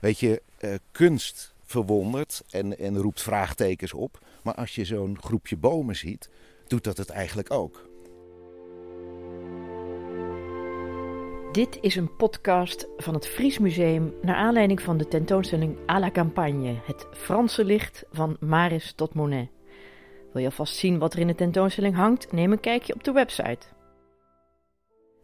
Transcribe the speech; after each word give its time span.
Weet 0.00 0.18
je, 0.18 0.42
eh, 0.58 0.74
kunst 0.92 1.54
verwondert 1.64 2.42
en, 2.50 2.78
en 2.78 2.96
roept 2.96 3.22
vraagtekens 3.22 3.92
op. 3.92 4.18
Maar 4.42 4.54
als 4.54 4.74
je 4.74 4.84
zo'n 4.84 5.18
groepje 5.20 5.56
bomen 5.56 5.96
ziet, 5.96 6.30
doet 6.66 6.84
dat 6.84 6.96
het 6.96 7.10
eigenlijk 7.10 7.50
ook. 7.52 7.86
Dit 11.52 11.78
is 11.80 11.96
een 11.96 12.16
podcast 12.16 12.86
van 12.96 13.14
het 13.14 13.26
Fries 13.26 13.58
Museum 13.58 14.14
naar 14.22 14.36
aanleiding 14.36 14.82
van 14.82 14.96
de 14.98 15.08
tentoonstelling 15.08 15.76
à 15.90 15.98
la 15.98 16.10
campagne, 16.10 16.80
het 16.84 17.06
Franse 17.10 17.64
licht 17.64 18.04
van 18.10 18.36
Maris 18.40 18.92
tot 18.92 19.14
Monet. 19.14 19.48
Wil 20.32 20.42
je 20.42 20.48
alvast 20.48 20.76
zien 20.76 20.98
wat 20.98 21.12
er 21.12 21.18
in 21.18 21.26
de 21.26 21.34
tentoonstelling 21.34 21.94
hangt? 21.94 22.32
Neem 22.32 22.52
een 22.52 22.60
kijkje 22.60 22.94
op 22.94 23.04
de 23.04 23.12
website. 23.12 23.66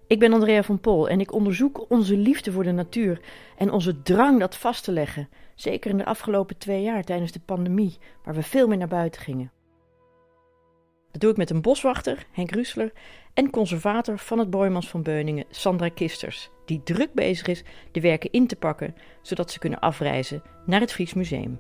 Ik 0.07 0.19
ben 0.19 0.33
Andrea 0.33 0.63
van 0.63 0.81
Pol 0.81 1.09
en 1.09 1.21
ik 1.21 1.33
onderzoek 1.33 1.85
onze 1.89 2.17
liefde 2.17 2.53
voor 2.53 2.65
de 2.65 2.73
natuur 2.73 3.21
en 3.57 3.71
onze 3.71 4.03
drang 4.03 4.41
dat 4.41 4.57
vast 4.57 4.85
te 4.85 4.93
leggen, 4.93 5.29
zeker 5.55 5.91
in 5.91 5.97
de 5.97 6.05
afgelopen 6.05 6.59
twee 6.59 6.83
jaar 6.83 7.05
tijdens 7.05 7.33
de 7.33 7.41
pandemie, 7.45 7.99
waar 8.25 8.35
we 8.35 8.43
veel 8.43 8.69
meer 8.69 8.79
naar 8.79 8.89
buiten 8.89 9.21
gingen. 9.21 9.53
Dat 11.11 11.21
doe 11.21 11.31
ik 11.31 11.37
met 11.37 11.51
een 11.51 11.63
boswachter, 11.63 12.27
Henk 12.33 12.51
Rusler, 12.51 12.93
en 13.35 13.51
conservator 13.51 14.19
van 14.19 14.39
het 14.39 14.51
Boymans 14.51 14.89
van 14.89 15.03
Beuningen, 15.03 15.45
Sandra 15.51 15.89
Kisters, 15.89 16.51
die 16.65 16.83
druk 16.83 17.13
bezig 17.13 17.47
is 17.47 17.63
de 17.93 18.01
werken 18.01 18.33
in 18.33 18.47
te 18.47 18.57
pakken, 18.57 18.95
zodat 19.23 19.51
ze 19.51 19.59
kunnen 19.59 19.79
afreizen 19.79 20.43
naar 20.67 20.81
het 20.81 20.93
Fries 20.93 21.15
Museum. 21.15 21.59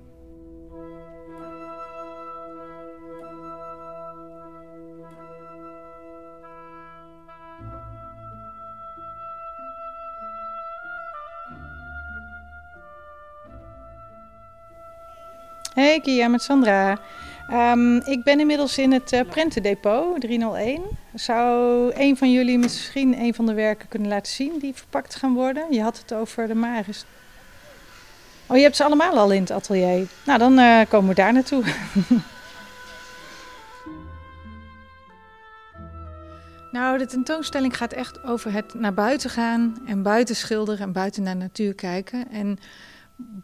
Hey 15.74 16.00
Kia, 16.00 16.28
met 16.28 16.42
Sandra. 16.42 17.00
Ehm, 17.48 17.96
ik 17.96 18.24
ben 18.24 18.40
inmiddels 18.40 18.78
in 18.78 18.92
het 18.92 19.12
uh, 19.12 19.20
Prentendepot 19.28 20.20
301. 20.20 20.82
Zou 21.14 21.92
een 21.94 22.16
van 22.16 22.32
jullie 22.32 22.58
misschien 22.58 23.18
een 23.18 23.34
van 23.34 23.46
de 23.46 23.54
werken 23.54 23.88
kunnen 23.88 24.08
laten 24.08 24.32
zien 24.32 24.58
die 24.58 24.74
verpakt 24.74 25.14
gaan 25.14 25.34
worden? 25.34 25.72
Je 25.72 25.82
had 25.82 25.98
het 25.98 26.12
over 26.14 26.46
de 26.46 26.54
Maris. 26.54 27.04
Oh, 28.46 28.56
je 28.56 28.62
hebt 28.62 28.76
ze 28.76 28.84
allemaal 28.84 29.18
al 29.18 29.32
in 29.32 29.40
het 29.40 29.50
atelier. 29.50 30.06
Nou, 30.24 30.38
dan 30.38 30.58
uh, 30.58 30.80
komen 30.88 31.08
we 31.08 31.14
daar 31.14 31.32
naartoe. 31.32 31.62
nou, 36.72 36.98
de 36.98 37.06
tentoonstelling 37.06 37.76
gaat 37.76 37.92
echt 37.92 38.24
over 38.24 38.52
het 38.52 38.74
naar 38.74 38.94
buiten 38.94 39.30
gaan 39.30 39.76
en 39.86 40.02
buiten 40.02 40.36
schilderen 40.36 40.86
en 40.86 40.92
buiten 40.92 41.22
naar 41.22 41.34
de 41.34 41.40
natuur 41.40 41.74
kijken. 41.74 42.30
En 42.30 42.58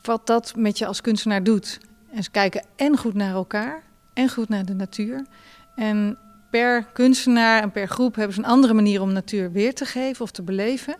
wat 0.02 0.26
dat 0.26 0.52
met 0.56 0.78
je 0.78 0.86
als 0.86 1.00
kunstenaar 1.00 1.42
doet. 1.42 1.80
En 2.12 2.22
ze 2.22 2.30
kijken 2.30 2.64
en 2.76 2.96
goed 2.96 3.14
naar 3.14 3.34
elkaar 3.34 3.82
en 4.12 4.28
goed 4.28 4.48
naar 4.48 4.64
de 4.64 4.74
natuur. 4.74 5.26
En 5.74 6.18
per 6.50 6.84
kunstenaar 6.92 7.62
en 7.62 7.70
per 7.70 7.88
groep 7.88 8.14
hebben 8.14 8.34
ze 8.34 8.40
een 8.40 8.46
andere 8.46 8.74
manier 8.74 9.00
om 9.00 9.12
natuur 9.12 9.52
weer 9.52 9.74
te 9.74 9.84
geven 9.84 10.24
of 10.24 10.30
te 10.30 10.42
beleven. 10.42 10.96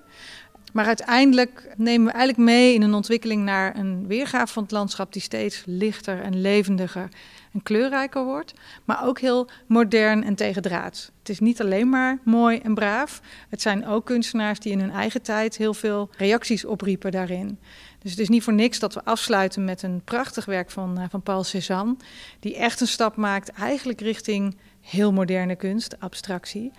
Maar 0.72 0.86
uiteindelijk 0.86 1.74
nemen 1.76 2.06
we 2.06 2.12
eigenlijk 2.12 2.50
mee 2.50 2.74
in 2.74 2.82
een 2.82 2.94
ontwikkeling 2.94 3.42
naar 3.42 3.76
een 3.76 4.06
weergave 4.06 4.52
van 4.52 4.62
het 4.62 4.72
landschap 4.72 5.12
die 5.12 5.22
steeds 5.22 5.62
lichter 5.66 6.22
en 6.22 6.40
levendiger 6.40 7.08
en 7.52 7.62
kleurrijker 7.62 8.24
wordt, 8.24 8.54
maar 8.84 9.06
ook 9.06 9.20
heel 9.20 9.48
modern 9.66 10.24
en 10.24 10.34
tegendraads. 10.34 11.10
Het 11.18 11.28
is 11.28 11.38
niet 11.38 11.60
alleen 11.60 11.88
maar 11.88 12.18
mooi 12.24 12.58
en 12.58 12.74
braaf. 12.74 13.20
Het 13.48 13.62
zijn 13.62 13.86
ook 13.86 14.06
kunstenaars 14.06 14.58
die 14.58 14.72
in 14.72 14.80
hun 14.80 14.90
eigen 14.90 15.22
tijd 15.22 15.56
heel 15.56 15.74
veel 15.74 16.10
reacties 16.16 16.64
opriepen 16.64 17.10
daarin. 17.10 17.58
Dus 17.98 18.10
het 18.10 18.20
is 18.20 18.28
niet 18.28 18.42
voor 18.42 18.52
niks 18.52 18.78
dat 18.78 18.94
we 18.94 19.04
afsluiten 19.04 19.64
met 19.64 19.82
een 19.82 20.02
prachtig 20.04 20.44
werk 20.44 20.70
van, 20.70 20.98
uh, 21.00 21.04
van 21.10 21.22
Paul 21.22 21.44
Cézanne, 21.44 21.96
die 22.40 22.56
echt 22.56 22.80
een 22.80 22.86
stap 22.86 23.16
maakt 23.16 23.48
eigenlijk 23.50 24.00
richting 24.00 24.56
heel 24.80 25.12
moderne 25.12 25.56
kunst, 25.56 26.00
abstractie. 26.00 26.72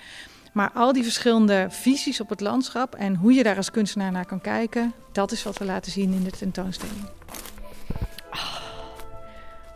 Maar 0.54 0.72
al 0.74 0.94
die 0.94 1.04
verschillende 1.04 1.68
visies 1.70 2.22
op 2.22 2.30
het 2.30 2.42
landschap 2.42 2.96
en 2.96 3.16
hoe 3.16 3.34
je 3.34 3.44
daar 3.44 3.58
als 3.58 3.72
kunstenaar 3.72 4.12
naar 4.12 4.26
kan 4.26 4.42
kijken, 4.42 4.94
dat 5.12 5.32
is 5.32 5.44
wat 5.44 5.58
we 5.58 5.66
laten 5.66 5.92
zien 5.92 6.14
in 6.14 6.24
de 6.24 6.32
tentoonstelling. 6.32 7.10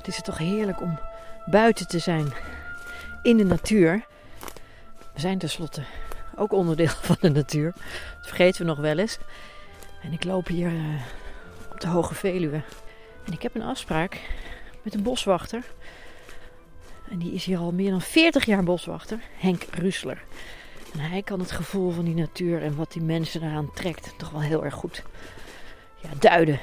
Het 0.05 0.13
is 0.13 0.21
toch 0.21 0.37
heerlijk 0.37 0.81
om 0.81 0.99
buiten 1.45 1.87
te 1.87 1.99
zijn, 1.99 2.33
in 3.21 3.37
de 3.37 3.43
natuur. 3.43 4.05
We 5.13 5.19
zijn 5.19 5.37
tenslotte 5.37 5.83
ook 6.35 6.51
onderdeel 6.51 6.87
van 7.09 7.17
de 7.19 7.29
natuur. 7.29 7.73
Dat 8.17 8.27
vergeten 8.27 8.61
we 8.61 8.67
nog 8.67 8.77
wel 8.77 8.97
eens. 8.97 9.17
En 10.01 10.13
ik 10.13 10.23
loop 10.23 10.47
hier 10.47 10.71
uh, 10.71 11.01
op 11.71 11.79
de 11.79 11.87
Hoge 11.87 12.15
Veluwe. 12.15 12.61
En 13.25 13.33
ik 13.33 13.41
heb 13.41 13.55
een 13.55 13.61
afspraak 13.61 14.19
met 14.81 14.93
een 14.93 15.03
boswachter. 15.03 15.63
En 17.09 17.17
die 17.17 17.33
is 17.33 17.45
hier 17.45 17.57
al 17.57 17.71
meer 17.71 17.91
dan 17.91 18.01
40 18.01 18.45
jaar 18.45 18.63
boswachter, 18.63 19.19
Henk 19.37 19.63
Rusler. 19.71 20.23
En 20.93 20.99
hij 20.99 21.21
kan 21.21 21.39
het 21.39 21.51
gevoel 21.51 21.91
van 21.91 22.05
die 22.05 22.15
natuur 22.15 22.63
en 22.63 22.75
wat 22.75 22.91
die 22.91 23.01
mensen 23.01 23.43
eraan 23.43 23.73
trekt 23.73 24.13
toch 24.17 24.29
wel 24.29 24.41
heel 24.41 24.63
erg 24.63 24.73
goed 24.73 25.03
ja, 26.01 26.09
duiden. 26.19 26.59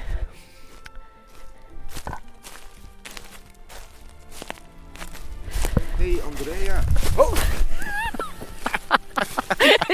Oh! 7.17 7.33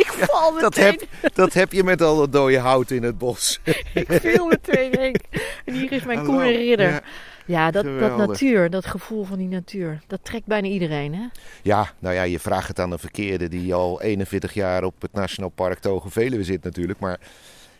ik 0.01 0.07
val 0.07 0.51
meteen. 0.51 0.61
Dat 0.61 0.75
heb, 0.75 1.03
dat 1.33 1.53
heb 1.53 1.71
je 1.71 1.83
met 1.83 2.01
al 2.01 2.17
dat 2.17 2.31
dode 2.31 2.59
hout 2.59 2.91
in 2.91 3.03
het 3.03 3.17
bos. 3.17 3.59
ik 3.93 4.11
viel 4.11 4.45
meteen, 4.45 4.91
Henk. 4.91 5.17
En 5.65 5.73
hier 5.73 5.91
is 5.91 6.03
mijn 6.03 6.25
koele 6.25 6.51
ridder. 6.51 6.89
Ja. 6.89 7.01
Ja, 7.45 7.71
dat, 7.71 7.99
dat 7.99 8.17
natuur, 8.17 8.69
dat 8.69 8.85
gevoel 8.85 9.23
van 9.23 9.37
die 9.37 9.47
natuur, 9.47 10.01
dat 10.07 10.19
trekt 10.23 10.45
bijna 10.45 10.67
iedereen, 10.67 11.15
hè? 11.15 11.25
Ja, 11.61 11.93
nou 11.99 12.15
ja, 12.15 12.23
je 12.23 12.39
vraagt 12.39 12.67
het 12.67 12.79
aan 12.79 12.91
een 12.91 12.99
verkeerde 12.99 13.47
die 13.47 13.73
al 13.73 14.01
41 14.01 14.53
jaar 14.53 14.83
op 14.83 15.01
het 15.01 15.13
Nationaal 15.13 15.49
Park 15.49 15.79
Togen 15.79 16.11
Veluwe 16.11 16.43
zit 16.43 16.63
natuurlijk. 16.63 16.99
Maar 16.99 17.19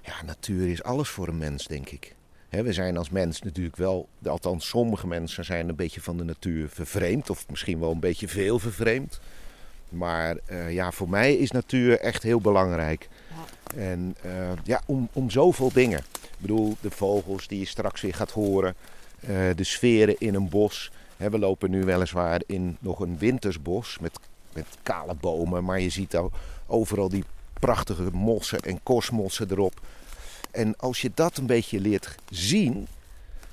ja, 0.01 0.13
natuur 0.25 0.69
is 0.69 0.83
alles 0.83 1.09
voor 1.09 1.27
een 1.27 1.37
mens, 1.37 1.67
denk 1.67 1.89
ik. 1.89 2.15
We 2.49 2.73
zijn 2.73 2.97
als 2.97 3.09
mens 3.09 3.41
natuurlijk 3.41 3.75
wel, 3.75 4.07
althans 4.23 4.67
sommige 4.67 5.07
mensen 5.07 5.45
zijn 5.45 5.69
een 5.69 5.75
beetje 5.75 6.01
van 6.01 6.17
de 6.17 6.23
natuur 6.23 6.69
vervreemd. 6.69 7.29
Of 7.29 7.45
misschien 7.49 7.79
wel 7.79 7.91
een 7.91 7.99
beetje 7.99 8.27
veel 8.27 8.59
vervreemd. 8.59 9.19
Maar 9.89 10.37
uh, 10.51 10.73
ja, 10.73 10.91
voor 10.91 11.09
mij 11.09 11.35
is 11.35 11.51
natuur 11.51 11.99
echt 11.99 12.23
heel 12.23 12.41
belangrijk. 12.41 13.09
Ja. 13.29 13.81
En 13.81 14.15
uh, 14.25 14.51
ja, 14.63 14.81
om, 14.85 15.09
om 15.13 15.29
zoveel 15.29 15.71
dingen. 15.73 15.99
Ik 15.99 16.37
bedoel, 16.37 16.77
de 16.81 16.91
vogels 16.91 17.47
die 17.47 17.59
je 17.59 17.65
straks 17.65 18.01
weer 18.01 18.13
gaat 18.13 18.31
horen. 18.31 18.75
Uh, 19.29 19.29
de 19.55 19.63
sferen 19.63 20.15
in 20.19 20.35
een 20.35 20.49
bos. 20.49 20.91
He, 21.17 21.29
we 21.29 21.39
lopen 21.39 21.71
nu 21.71 21.83
weliswaar 21.83 22.41
in 22.45 22.77
nog 22.79 22.99
een 22.99 23.17
wintersbos 23.17 23.99
met, 23.99 24.19
met 24.53 24.65
kale 24.83 25.15
bomen. 25.15 25.63
Maar 25.63 25.79
je 25.79 25.89
ziet 25.89 26.15
al 26.15 26.31
overal 26.67 27.09
die 27.09 27.23
prachtige 27.59 28.09
mossen 28.11 28.59
en 28.59 28.83
kosmossen 28.83 29.51
erop. 29.51 29.81
En 30.51 30.77
als 30.77 31.01
je 31.01 31.11
dat 31.13 31.37
een 31.37 31.45
beetje 31.45 31.79
leert 31.79 32.15
zien, 32.29 32.87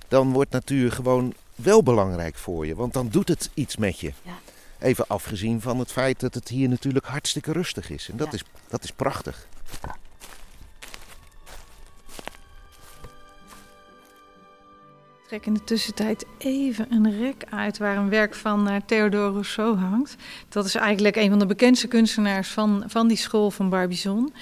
dan 0.08 0.32
wordt 0.32 0.50
natuur 0.50 0.92
gewoon 0.92 1.34
wel 1.54 1.82
belangrijk 1.82 2.34
voor 2.34 2.66
je. 2.66 2.74
Want 2.74 2.92
dan 2.92 3.08
doet 3.08 3.28
het 3.28 3.50
iets 3.54 3.76
met 3.76 4.00
je. 4.00 4.12
Ja. 4.22 4.38
Even 4.78 5.06
afgezien 5.08 5.60
van 5.60 5.78
het 5.78 5.92
feit 5.92 6.20
dat 6.20 6.34
het 6.34 6.48
hier 6.48 6.68
natuurlijk 6.68 7.06
hartstikke 7.06 7.52
rustig 7.52 7.90
is. 7.90 8.08
En 8.08 8.16
dat, 8.16 8.26
ja. 8.26 8.32
is, 8.32 8.42
dat 8.68 8.84
is 8.84 8.92
prachtig. 8.92 9.46
Trek 15.26 15.46
in 15.46 15.54
de 15.54 15.64
tussentijd 15.64 16.26
even 16.38 16.86
een 16.90 17.18
rek 17.18 17.44
uit 17.50 17.78
waar 17.78 17.96
een 17.96 18.08
werk 18.08 18.34
van 18.34 18.68
uh, 18.68 18.76
Theodore 18.86 19.30
Rousseau 19.30 19.76
hangt. 19.76 20.16
Dat 20.48 20.64
is 20.64 20.74
eigenlijk 20.74 21.16
een 21.16 21.28
van 21.28 21.38
de 21.38 21.46
bekendste 21.46 21.88
kunstenaars 21.88 22.48
van, 22.48 22.84
van 22.86 23.08
die 23.08 23.16
school 23.16 23.50
van 23.50 23.68
Barbizon. 23.68 24.32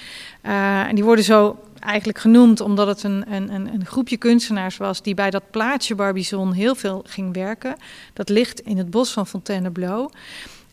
Uh, 0.43 0.81
en 0.81 0.95
die 0.95 1.05
worden 1.05 1.25
zo 1.25 1.59
eigenlijk 1.79 2.19
genoemd 2.19 2.61
omdat 2.61 2.87
het 2.87 3.03
een, 3.03 3.33
een, 3.33 3.51
een 3.55 3.87
groepje 3.87 4.17
kunstenaars 4.17 4.77
was 4.77 5.03
die 5.03 5.15
bij 5.15 5.31
dat 5.31 5.51
plaatsje 5.51 5.95
Barbizon 5.95 6.53
heel 6.53 6.75
veel 6.75 7.05
ging 7.07 7.35
werken. 7.35 7.77
Dat 8.13 8.29
ligt 8.29 8.61
in 8.61 8.79
het 8.79 8.91
bos 8.91 9.13
van 9.13 9.27
Fontainebleau. 9.27 10.11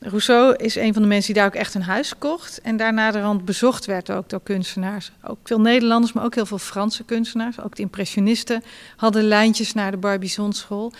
Rousseau 0.04 0.56
is 0.56 0.76
een 0.76 0.94
van 0.94 1.02
de 1.02 1.08
mensen 1.08 1.34
die 1.34 1.42
daar 1.42 1.52
ook 1.52 1.60
echt 1.60 1.74
een 1.74 1.82
huis 1.82 2.18
kocht. 2.18 2.62
En 2.62 2.78
daarna 2.78 3.12
de 3.12 3.22
rand 3.22 3.46
bezocht 3.46 3.86
werd 3.86 4.12
ook 4.12 4.30
door 4.30 4.42
kunstenaars. 4.44 5.12
Ook 5.24 5.38
veel 5.44 5.62
Nederlanders, 5.62 6.14
maar 6.14 6.24
ook 6.24 6.36
heel 6.36 6.46
veel 6.46 6.58
Franse 6.58 7.04
kunstenaars. 7.04 7.62
Ook 7.62 7.76
de 7.76 7.82
impressionisten 7.82 8.64
hadden 8.96 9.24
lijntjes 9.24 9.74
naar 9.74 9.92
de 9.92 9.98
Barbizon-school. 9.98 10.92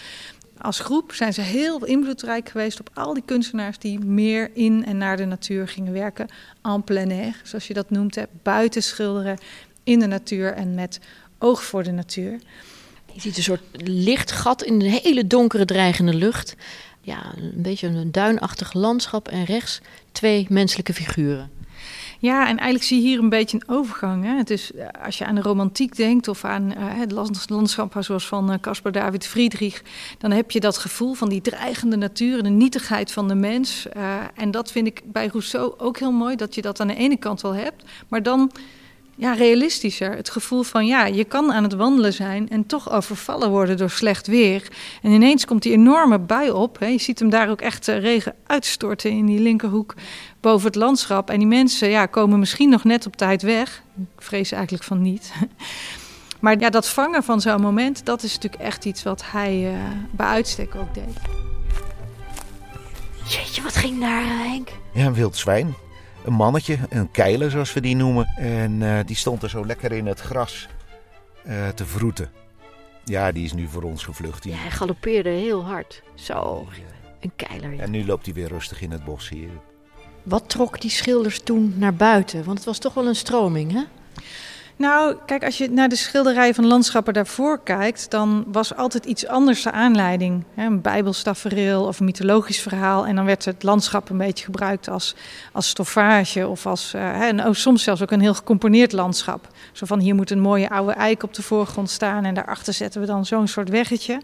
Als 0.58 0.80
groep 0.80 1.14
zijn 1.14 1.34
ze 1.34 1.42
heel 1.42 1.86
invloedrijk 1.86 2.50
geweest 2.50 2.80
op 2.80 2.90
al 2.94 3.14
die 3.14 3.24
kunstenaars 3.26 3.78
die 3.78 4.00
meer 4.00 4.52
in 4.54 4.86
en 4.86 4.98
naar 4.98 5.18
de 5.18 5.26
natuur 5.26 5.68
gingen 5.68 5.94
werken. 5.94 6.28
En 6.62 6.84
plein 6.84 7.12
air, 7.12 7.42
zoals 7.44 7.68
je 7.68 7.74
dat 7.74 7.90
noemt, 7.90 8.18
buiten 8.44 8.84
schilderen, 8.84 9.38
in 9.84 10.00
de 10.00 10.08
natuur 10.08 10.54
en 10.54 10.76
met 10.76 11.00
oog 11.38 11.64
voor 11.64 11.84
de 11.84 11.92
natuur. 11.92 12.40
Je 13.14 13.22
ziet 13.22 13.38
een 13.38 13.44
soort 13.44 13.64
lichtgat 13.84 14.64
in 14.64 14.74
een 14.74 15.02
hele 15.04 15.28
donkere, 15.28 15.66
dreigende 15.66 16.14
lucht 16.14 16.56
ja, 17.02 17.34
een 17.38 17.62
beetje 17.62 17.88
een 17.88 18.12
duinachtig 18.12 18.74
landschap 18.74 19.28
en 19.28 19.44
rechts 19.44 19.82
twee 20.12 20.46
menselijke 20.50 20.94
figuren. 20.94 21.52
Ja, 22.20 22.42
en 22.42 22.58
eigenlijk 22.58 22.84
zie 22.84 23.02
je 23.02 23.08
hier 23.08 23.20
een 23.20 23.30
beetje 23.30 23.58
een 23.58 23.76
overgang. 23.76 24.24
Hè? 24.24 24.36
Het 24.38 24.50
is, 24.50 24.74
eh, 24.74 24.88
als 25.06 25.18
je 25.18 25.26
aan 25.26 25.36
de 25.36 25.42
romantiek 25.42 25.96
denkt 25.96 26.28
of 26.28 26.46
aan 26.46 26.72
uh, 26.72 26.74
het 26.78 27.12
landschap 27.48 27.96
zoals 28.00 28.28
van 28.28 28.60
Caspar 28.60 28.92
David 28.92 29.28
Friedrich, 29.28 29.82
dan 30.18 30.32
heb 30.32 30.52
je 30.52 30.60
dat 30.60 30.78
gevoel 30.78 31.14
van 31.14 31.30
die 31.30 31.42
dreigende 31.42 31.96
natuur 31.96 32.38
en 32.38 32.44
de 32.44 32.50
nietigheid 32.50 33.12
van 33.12 33.28
de 33.28 33.36
mens. 33.36 33.88
En 34.36 34.52
dat 34.52 34.72
vind 34.72 34.88
ik 34.88 35.02
bij 35.06 35.28
Rousseau 35.28 35.74
ook 35.78 35.98
heel 36.00 36.12
mooi, 36.12 36.36
dat 36.36 36.56
je 36.56 36.62
dat 36.62 36.80
aan 36.80 36.88
de 36.88 36.96
ene 36.96 37.18
kant 37.18 37.42
wel 37.42 37.56
hebt, 37.56 37.84
maar 38.08 38.24
dan 38.24 38.52
ja, 39.22 39.34
realistischer. 39.34 40.16
Het 40.16 40.30
gevoel 40.30 40.64
van 40.64 40.86
ja, 40.86 41.06
je 41.06 41.24
kan 41.24 41.54
aan 41.54 41.64
het 41.64 41.74
wandelen 41.74 42.14
zijn 42.14 42.50
en 42.50 42.66
toch 42.66 42.92
overvallen 42.92 43.50
worden 43.50 43.78
door 43.78 43.90
slecht 43.90 44.28
weer. 44.28 44.68
En 45.02 45.12
ineens 45.12 45.46
komt 45.46 45.62
die 45.62 45.72
enorme 45.72 46.20
bui 46.20 46.52
op. 46.52 46.80
Hè. 46.80 46.86
Je 46.86 46.98
ziet 46.98 47.20
hem 47.20 47.30
daar 47.30 47.50
ook 47.50 47.62
echt 47.62 47.88
regen 47.88 48.36
uitstorten 48.48 49.12
in 49.12 49.26
die 49.26 49.40
linkerhoek 49.40 49.96
boven 50.40 50.68
het 50.68 50.76
landschap. 50.76 51.30
En 51.30 51.40
die 51.40 51.48
mensen 51.48 51.90
ja, 51.90 52.06
komen 52.06 52.40
misschien 52.40 52.70
nog 52.70 52.84
net 52.84 53.06
op 53.06 53.16
tijd 53.16 53.42
weg. 53.42 53.84
Ik 53.98 54.22
vrees 54.22 54.52
eigenlijk 54.52 54.84
van 54.84 55.02
niet. 55.02 55.32
Maar 56.40 56.60
ja, 56.60 56.70
dat 56.70 56.90
vangen 56.90 57.24
van 57.24 57.42
zo'n 57.42 57.62
moment, 57.62 58.06
dat 58.06 58.24
is 58.24 58.34
natuurlijk 58.34 58.62
echt 58.62 58.86
iets 58.86 59.04
wat 59.04 59.24
hij 59.26 59.74
uh, 59.74 59.78
bij 60.12 60.28
uitstek 60.28 60.76
ook 60.76 60.94
deed. 60.94 61.18
Jeetje, 63.28 63.62
wat 63.62 63.76
ging 63.76 64.00
daar, 64.00 64.24
Henk? 64.26 64.70
Ja, 64.94 65.06
een 65.06 65.14
wild 65.14 65.38
zwijn 65.38 65.76
een 66.24 66.34
mannetje, 66.34 66.78
een 66.90 67.12
keiler 67.12 67.52
zoals 67.52 67.74
we 67.74 67.82
die 67.82 67.96
noemen. 67.96 68.26
En 68.36 68.72
uh, 68.82 69.00
die 69.06 69.16
stond 69.16 69.44
er 69.44 69.50
zo 69.50 69.66
lekker 69.66 69.92
in 69.92 70.06
het 70.06 70.20
gras 70.20 70.68
uh, 71.48 71.68
te 71.68 71.86
vroeten. 71.86 72.30
Ja, 73.04 73.32
die 73.32 73.46
is 73.46 73.54
nu 73.54 73.68
voor 73.68 73.84
ons 73.84 74.04
gevlucht. 74.04 74.44
Ja, 74.44 74.56
hij 74.56 74.72
galoppeerde 74.72 75.30
heel 75.30 75.66
hard. 75.66 76.04
Zo, 76.14 76.68
een 77.20 77.32
keiler. 77.36 77.74
Ja. 77.74 77.82
En 77.82 77.92
nu 77.92 78.06
loopt 78.06 78.26
hij 78.26 78.34
weer 78.34 78.48
rustig 78.48 78.82
in 78.82 78.92
het 78.92 79.06
bos 79.06 79.30
hier. 79.30 79.50
Wat 80.24 80.50
trok 80.50 80.82
die 80.82 80.90
schilders 80.90 81.40
toen 81.40 81.74
naar 81.78 81.94
buiten? 81.94 82.44
Want 82.44 82.58
het 82.58 82.68
was 82.68 82.78
toch 82.78 82.94
wel 82.94 83.08
een 83.08 83.16
stroming, 83.16 83.72
hè? 83.72 83.84
Nou, 84.82 85.16
kijk, 85.26 85.44
als 85.44 85.58
je 85.58 85.70
naar 85.70 85.90
de 85.90 85.96
schilderij 85.96 86.54
van 86.54 86.66
landschappen 86.66 87.14
daarvoor 87.14 87.60
kijkt, 87.64 88.12
dan 88.12 88.44
was 88.48 88.76
altijd 88.76 89.06
iets 89.06 89.28
anders 89.28 89.64
de 89.64 89.72
aanleiding. 89.72 90.44
Een 90.56 90.82
bijbelstafereel 90.82 91.84
of 91.84 92.00
een 92.00 92.06
mythologisch 92.06 92.62
verhaal. 92.62 93.06
En 93.06 93.16
dan 93.16 93.26
werd 93.26 93.46
het 93.46 93.64
landschap 93.64 94.10
een 94.10 94.18
beetje 94.18 94.46
gebruikt 94.46 94.90
als, 94.90 95.16
als 95.52 95.70
stoffage 95.70 96.48
of 96.48 96.66
als, 96.66 96.92
hè, 96.92 97.28
en 97.28 97.56
soms 97.56 97.84
zelfs 97.84 98.02
ook 98.02 98.12
een 98.12 98.22
heel 98.22 98.34
gecomponeerd 98.34 98.92
landschap. 98.92 99.48
Zo 99.72 99.86
van 99.86 100.00
hier 100.00 100.16
moet 100.16 100.32
een 100.32 100.40
mooie 100.40 100.70
oude 100.70 100.94
eik 100.94 101.24
op 101.24 101.34
de 101.34 101.42
voorgrond 101.42 101.90
staan 101.90 102.26
en 102.26 102.34
daarachter 102.34 102.74
zetten 102.74 103.02
we 103.02 103.08
dan 103.08 103.26
zo'n 103.26 103.48
soort 103.48 103.70
weggetje. 103.70 104.22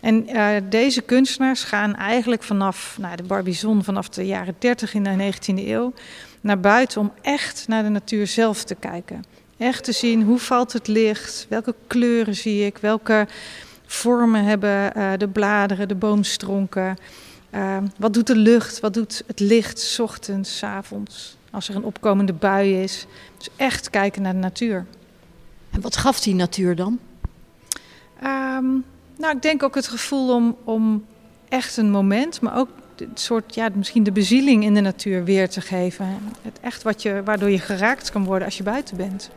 En 0.00 0.36
uh, 0.36 0.48
deze 0.68 1.02
kunstenaars 1.02 1.62
gaan 1.62 1.96
eigenlijk 1.96 2.42
vanaf 2.42 2.96
nou, 3.00 3.16
de 3.16 3.22
Barbizon, 3.22 3.84
vanaf 3.84 4.08
de 4.08 4.26
jaren 4.26 4.54
30 4.58 4.94
in 4.94 5.02
de 5.02 5.32
19e 5.34 5.66
eeuw, 5.66 5.92
naar 6.40 6.60
buiten 6.60 7.00
om 7.00 7.12
echt 7.22 7.64
naar 7.68 7.82
de 7.82 7.88
natuur 7.88 8.26
zelf 8.26 8.64
te 8.64 8.74
kijken. 8.74 9.37
Echt 9.58 9.84
te 9.84 9.92
zien 9.92 10.22
hoe 10.22 10.38
valt 10.38 10.72
het 10.72 10.86
licht, 10.86 11.46
welke 11.48 11.74
kleuren 11.86 12.34
zie 12.34 12.66
ik, 12.66 12.78
welke 12.78 13.26
vormen 13.86 14.44
hebben 14.44 14.92
uh, 14.96 15.12
de 15.16 15.28
bladeren, 15.28 15.88
de 15.88 15.94
boomstronken. 15.94 16.96
Uh, 17.54 17.76
wat 17.96 18.14
doet 18.14 18.26
de 18.26 18.36
lucht, 18.36 18.80
wat 18.80 18.94
doet 18.94 19.22
het 19.26 19.40
licht, 19.40 19.80
s 19.80 19.98
ochtends, 19.98 20.56
s 20.56 20.62
avonds, 20.62 21.36
als 21.50 21.68
er 21.68 21.76
een 21.76 21.84
opkomende 21.84 22.32
bui 22.32 22.82
is. 22.82 23.06
Dus 23.36 23.48
echt 23.56 23.90
kijken 23.90 24.22
naar 24.22 24.32
de 24.32 24.38
natuur. 24.38 24.86
En 25.70 25.80
wat 25.80 25.96
gaf 25.96 26.20
die 26.20 26.34
natuur 26.34 26.76
dan? 26.76 26.98
Um, 28.24 28.84
nou, 29.16 29.36
ik 29.36 29.42
denk 29.42 29.62
ook 29.62 29.74
het 29.74 29.88
gevoel 29.88 30.34
om, 30.34 30.56
om 30.64 31.04
echt 31.48 31.76
een 31.76 31.90
moment, 31.90 32.40
maar 32.40 32.56
ook 32.56 32.68
het 33.00 33.20
soort, 33.20 33.54
ja, 33.54 33.68
misschien 33.74 34.02
de 34.02 34.12
bezieling 34.12 34.64
in 34.64 34.74
de 34.74 34.80
natuur 34.80 35.24
weer 35.24 35.48
te 35.48 35.60
geven. 35.60 36.06
Het 36.42 36.60
echt 36.60 36.82
wat 36.82 37.02
je, 37.02 37.22
waardoor 37.24 37.50
je 37.50 37.58
geraakt 37.58 38.10
kan 38.10 38.24
worden 38.24 38.46
als 38.46 38.56
je 38.56 38.62
buiten 38.62 38.96
bent. 38.96 39.30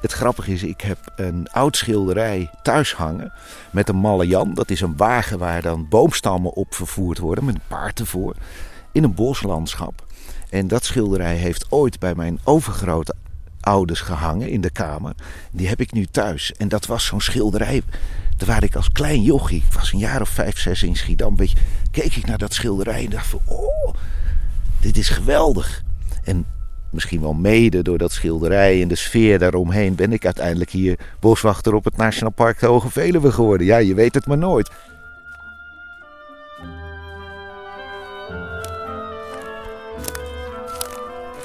Het 0.00 0.12
grappige 0.12 0.52
is, 0.52 0.62
ik 0.62 0.80
heb 0.80 0.98
een 1.16 1.46
oud 1.50 1.76
schilderij 1.76 2.50
thuis 2.62 2.94
hangen 2.94 3.32
met 3.70 3.88
een 3.88 3.96
malle 3.96 4.26
Jan. 4.26 4.54
Dat 4.54 4.70
is 4.70 4.80
een 4.80 4.96
wagen 4.96 5.38
waar 5.38 5.62
dan 5.62 5.88
boomstammen 5.88 6.52
op 6.52 6.74
vervoerd 6.74 7.18
worden 7.18 7.44
met 7.44 7.54
een 7.54 7.60
paard 7.68 8.00
ervoor. 8.00 8.34
In 8.92 9.04
een 9.04 9.14
boslandschap. 9.14 10.06
En 10.50 10.68
dat 10.68 10.84
schilderij 10.84 11.36
heeft 11.36 11.66
ooit 11.68 11.98
bij 11.98 12.14
mijn 12.14 12.38
overgrote 12.44 13.14
ouders 13.60 14.00
gehangen 14.00 14.48
in 14.48 14.60
de 14.60 14.70
kamer. 14.70 15.14
Die 15.50 15.68
heb 15.68 15.80
ik 15.80 15.92
nu 15.92 16.06
thuis. 16.06 16.52
En 16.52 16.68
dat 16.68 16.86
was 16.86 17.04
zo'n 17.04 17.20
schilderij 17.20 17.82
waar 18.46 18.62
ik 18.62 18.76
als 18.76 18.92
klein 18.92 19.22
jochie, 19.22 19.62
ik 19.66 19.72
was 19.72 19.92
een 19.92 19.98
jaar 19.98 20.20
of 20.20 20.28
vijf, 20.28 20.58
zes 20.58 20.82
in 20.82 20.96
Schiedam, 20.96 21.36
beetje, 21.36 21.56
keek 21.90 22.16
ik 22.16 22.26
naar 22.26 22.38
dat 22.38 22.54
schilderij 22.54 23.04
en 23.04 23.10
dacht 23.10 23.26
van, 23.26 23.40
oh, 23.44 23.94
dit 24.80 24.96
is 24.96 25.08
geweldig. 25.08 25.82
En 26.24 26.46
misschien 26.90 27.20
wel 27.20 27.32
mede 27.32 27.82
door 27.82 27.98
dat 27.98 28.12
schilderij 28.12 28.82
en 28.82 28.88
de 28.88 28.94
sfeer 28.94 29.38
daaromheen 29.38 29.94
ben 29.94 30.12
ik 30.12 30.24
uiteindelijk 30.24 30.70
hier 30.70 30.98
boswachter 31.20 31.74
op 31.74 31.84
het 31.84 31.96
Nationaal 31.96 32.32
Park 32.32 32.60
de 32.60 32.66
Hoge 32.66 32.90
Veluwe 32.90 33.32
geworden. 33.32 33.66
Ja, 33.66 33.76
je 33.76 33.94
weet 33.94 34.14
het 34.14 34.26
maar 34.26 34.38
nooit. 34.38 34.70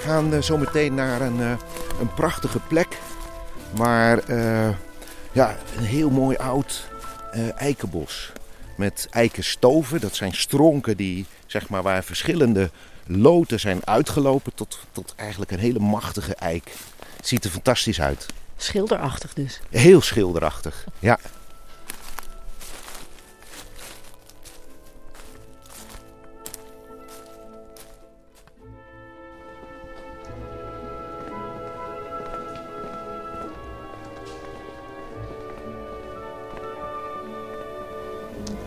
Gaan 0.03 0.43
zo 0.43 0.57
meteen 0.57 0.93
naar 0.93 1.21
een, 1.21 1.39
uh, 1.39 1.53
een 1.99 2.13
prachtige 2.13 2.59
plek. 2.59 2.97
Maar 3.77 4.29
uh, 4.29 4.69
ja, 5.31 5.57
een 5.77 5.83
heel 5.83 6.09
mooi 6.09 6.37
oud 6.37 6.91
eikenbos. 7.55 8.31
Met 8.77 9.07
eikenstoven. 9.11 10.01
Dat 10.01 10.15
zijn 10.15 10.33
stronken 10.33 10.97
die, 10.97 11.25
zeg 11.45 11.69
maar, 11.69 11.81
waar 11.81 12.03
verschillende 12.03 12.69
loten 13.07 13.59
zijn 13.59 13.79
uitgelopen 13.85 14.53
tot, 14.55 14.79
tot 14.91 15.13
eigenlijk 15.15 15.51
een 15.51 15.59
hele 15.59 15.79
machtige 15.79 16.35
eik. 16.35 16.71
Het 17.17 17.27
ziet 17.27 17.43
er 17.43 17.49
fantastisch 17.49 18.01
uit. 18.01 18.25
Schilderachtig 18.57 19.33
dus. 19.33 19.61
Heel 19.69 20.01
schilderachtig, 20.01 20.85
ja. 20.99 21.19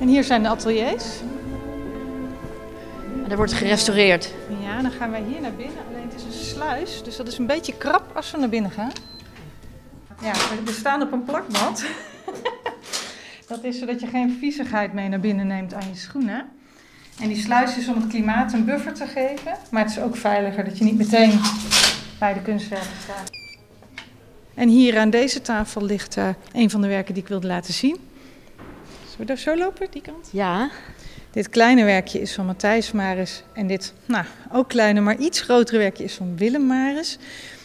En 0.07 0.13
hier 0.13 0.25
zijn 0.25 0.43
de 0.43 0.49
ateliers. 0.49 1.05
En 3.25 3.31
er 3.31 3.37
wordt 3.37 3.53
gerestaureerd. 3.53 4.35
Ja, 4.63 4.83
dan 4.83 4.91
gaan 4.91 5.11
wij 5.11 5.23
hier 5.29 5.41
naar 5.41 5.55
binnen. 5.55 5.77
Alleen 5.89 6.09
het 6.09 6.15
is 6.15 6.25
een 6.25 6.45
sluis, 6.45 7.03
dus 7.03 7.17
dat 7.17 7.27
is 7.27 7.39
een 7.39 7.47
beetje 7.47 7.77
krap 7.77 8.17
als 8.17 8.31
we 8.31 8.39
naar 8.39 8.49
binnen 8.49 8.71
gaan. 8.71 8.93
Ja, 10.23 10.33
we 10.65 10.73
staan 10.73 11.03
op 11.03 11.13
een 11.13 11.25
plakbad. 11.25 11.85
dat 13.49 13.65
is 13.65 13.79
zodat 13.79 14.01
je 14.01 14.07
geen 14.07 14.37
viezigheid 14.41 14.93
mee 14.93 15.09
naar 15.09 15.21
binnen 15.21 15.47
neemt 15.47 15.75
aan 15.75 15.89
je 15.89 15.97
schoenen. 15.97 16.49
En 17.21 17.29
die 17.29 17.43
sluis 17.43 17.77
is 17.77 17.89
om 17.89 17.95
het 17.95 18.07
klimaat 18.07 18.53
een 18.53 18.65
buffer 18.65 18.95
te 18.95 19.07
geven. 19.07 19.53
Maar 19.71 19.83
het 19.83 19.91
is 19.91 20.01
ook 20.01 20.17
veiliger 20.17 20.65
dat 20.65 20.79
je 20.79 20.85
niet 20.85 20.97
meteen 20.97 21.41
bij 22.19 22.35
de 22.35 22.43
kunstwerken 22.43 22.97
staat. 23.03 23.31
En 24.55 24.69
hier 24.69 24.99
aan 24.99 25.11
deze 25.11 25.41
tafel 25.41 25.85
ligt 25.85 26.17
uh, 26.17 26.29
een 26.53 26.71
van 26.71 26.81
de 26.81 26.89
werken 26.89 27.15
die 27.15 27.23
ik 27.23 27.29
wilde 27.29 27.47
laten 27.47 27.75
zien. 27.75 28.15
Zullen 29.17 29.35
we 29.35 29.45
daar 29.45 29.55
zo 29.55 29.65
lopen, 29.65 29.87
die 29.91 30.03
kant? 30.03 30.29
Ja. 30.33 30.71
Dit 31.31 31.49
kleine 31.49 31.85
werkje 31.85 32.21
is 32.21 32.35
van 32.35 32.47
Matthijs 32.47 32.93
Maris. 32.93 33.43
En 33.53 33.67
dit, 33.67 33.93
nou, 34.07 34.25
ook 34.53 34.69
kleine, 34.69 35.01
maar 35.01 35.17
iets 35.17 35.41
grotere 35.41 35.79
werkje 35.79 36.05
is 36.05 36.15
van 36.15 36.37
Willem 36.37 36.67
Maris. 36.67 37.19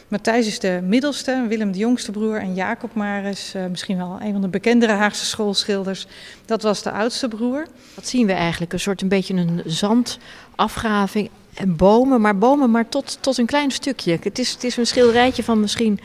Matthijs 0.08 0.48
is 0.48 0.60
de 0.60 0.80
middelste, 0.84 1.46
Willem 1.48 1.72
de 1.72 1.78
jongste 1.78 2.12
broer 2.12 2.40
en 2.40 2.54
Jacob 2.54 2.94
Maris, 2.94 3.56
uh, 3.56 3.66
misschien 3.66 3.98
wel 3.98 4.18
een 4.22 4.32
van 4.32 4.42
de 4.42 4.48
bekendere 4.48 4.92
Haagse 4.92 5.26
schoolschilders. 5.26 6.08
Dat 6.46 6.62
was 6.62 6.84
de 6.84 6.92
oudste 6.92 7.28
broer. 7.28 7.68
Wat 7.96 8.08
zien 8.08 8.28
we 8.28 8.34
eigenlijk? 8.34 8.74
Een 8.74 8.80
soort 8.80 9.02
een 9.02 9.08
beetje 9.08 9.34
een 9.34 9.62
zandafgraving 9.66 11.30
en 11.54 11.76
bomen, 11.76 12.22
maar 12.22 12.38
bomen 12.38 12.72
maar 12.72 12.90
tot, 12.90 13.18
tot 13.22 13.38
een 13.38 13.46
klein 13.46 13.72
stukje. 13.72 14.18
Het 14.22 14.40
is, 14.40 14.52
het 14.52 14.64
is 14.64 14.78
een 14.78 14.88
schilderijtje 14.88 15.44
van 15.44 15.60
misschien 15.60 16.00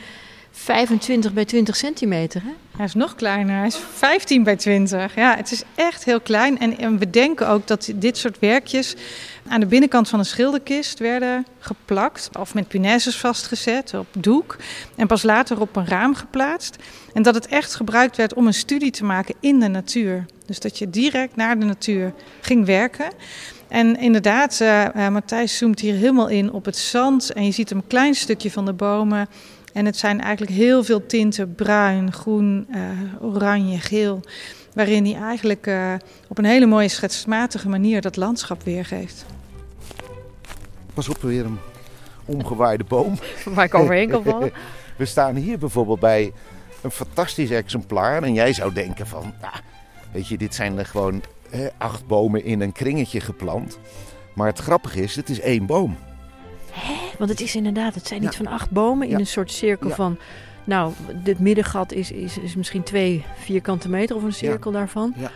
25 0.57 1.33
bij 1.33 1.45
20 1.45 1.75
centimeter. 1.75 2.41
Hè? 2.43 2.51
Hij 2.77 2.85
is 2.85 2.93
nog 2.93 3.15
kleiner, 3.15 3.57
hij 3.57 3.67
is 3.67 3.77
15 3.93 4.43
bij 4.43 4.55
20. 4.55 5.15
Ja, 5.15 5.35
het 5.35 5.51
is 5.51 5.63
echt 5.75 6.03
heel 6.03 6.21
klein. 6.21 6.59
En, 6.59 6.97
we 6.97 7.09
denken 7.09 7.47
ook 7.47 7.67
dat 7.67 7.91
dit 7.95 8.17
soort 8.17 8.39
werkjes 8.39 8.95
aan 9.47 9.59
de 9.59 9.65
binnenkant 9.65 10.09
van 10.09 10.19
een 10.19 10.25
schilderkist 10.25 10.99
werden 10.99 11.45
geplakt. 11.59 12.29
Of 12.39 12.53
met 12.53 12.67
punaises 12.67 13.17
vastgezet 13.17 13.93
op 13.93 14.07
doek. 14.17 14.55
En 14.95 15.07
pas 15.07 15.23
later 15.23 15.61
op 15.61 15.75
een 15.75 15.87
raam 15.87 16.15
geplaatst. 16.15 16.75
En 17.13 17.21
dat 17.21 17.35
het 17.35 17.47
echt 17.47 17.75
gebruikt 17.75 18.17
werd 18.17 18.33
om 18.33 18.47
een 18.47 18.53
studie 18.53 18.91
te 18.91 19.03
maken 19.03 19.35
in 19.39 19.59
de 19.59 19.67
natuur. 19.67 20.25
Dus 20.45 20.59
dat 20.59 20.77
je 20.77 20.89
direct 20.89 21.35
naar 21.35 21.59
de 21.59 21.65
natuur 21.65 22.13
ging 22.41 22.65
werken. 22.65 23.07
En 23.67 23.99
inderdaad, 23.99 24.59
uh, 24.61 24.85
uh, 24.95 25.07
Matthijs 25.07 25.57
zoomt 25.57 25.79
hier 25.79 25.93
helemaal 25.93 26.27
in 26.27 26.51
op 26.51 26.65
het 26.65 26.77
zand. 26.77 27.33
En 27.33 27.45
je 27.45 27.51
ziet 27.51 27.71
een 27.71 27.87
klein 27.87 28.15
stukje 28.15 28.51
van 28.51 28.65
de 28.65 28.73
bomen. 28.73 29.29
En 29.77 29.85
het 29.85 29.97
zijn 29.97 30.21
eigenlijk 30.21 30.51
heel 30.51 30.83
veel 30.83 31.05
tinten, 31.05 31.55
bruin, 31.55 32.13
groen, 32.13 32.67
uh, 32.75 32.81
oranje, 33.21 33.79
geel. 33.79 34.21
Waarin 34.73 35.05
hij 35.05 35.21
eigenlijk 35.21 35.67
uh, 35.67 35.93
op 36.27 36.37
een 36.37 36.45
hele 36.45 36.65
mooie 36.65 36.87
schetsmatige 36.87 37.69
manier 37.69 38.01
dat 38.01 38.15
landschap 38.15 38.63
weergeeft. 38.63 39.25
Pas 40.93 41.09
op, 41.09 41.21
weer 41.21 41.45
een 41.45 41.57
omgewaaide 42.25 42.83
boom. 42.83 43.19
Waar 43.55 43.65
ik 43.65 43.73
overheen 43.73 44.09
kan 44.09 44.23
vallen. 44.23 44.51
We 44.97 45.05
staan 45.05 45.35
hier 45.35 45.57
bijvoorbeeld 45.57 45.99
bij 45.99 46.31
een 46.81 46.91
fantastisch 46.91 47.49
exemplaar. 47.49 48.23
En 48.23 48.33
jij 48.33 48.53
zou 48.53 48.73
denken 48.73 49.07
van, 49.07 49.33
nou, 49.41 49.53
weet 50.11 50.27
je, 50.27 50.37
dit 50.37 50.55
zijn 50.55 50.77
er 50.77 50.85
gewoon 50.85 51.21
acht 51.77 52.07
bomen 52.07 52.43
in 52.43 52.61
een 52.61 52.71
kringetje 52.71 53.19
geplant. 53.19 53.79
Maar 54.33 54.47
het 54.47 54.59
grappige 54.59 55.01
is, 55.01 55.15
het 55.15 55.29
is 55.29 55.39
één 55.39 55.65
boom. 55.65 55.97
Hè? 56.77 57.17
Want 57.17 57.29
het 57.29 57.41
is 57.41 57.55
inderdaad, 57.55 57.95
het 57.95 58.07
zijn 58.07 58.23
iets 58.23 58.35
van 58.35 58.47
acht 58.47 58.71
bomen 58.71 59.07
in 59.07 59.15
een 59.15 59.27
soort 59.27 59.51
cirkel 59.51 59.89
van... 59.89 60.17
Nou, 60.63 60.93
dit 61.23 61.39
middengat 61.39 61.91
is, 61.91 62.11
is, 62.11 62.37
is 62.37 62.55
misschien 62.55 62.83
twee 62.83 63.25
vierkante 63.39 63.89
meter 63.89 64.15
of 64.15 64.23
een 64.23 64.33
cirkel 64.33 64.71
daarvan. 64.71 65.13
Ja. 65.17 65.31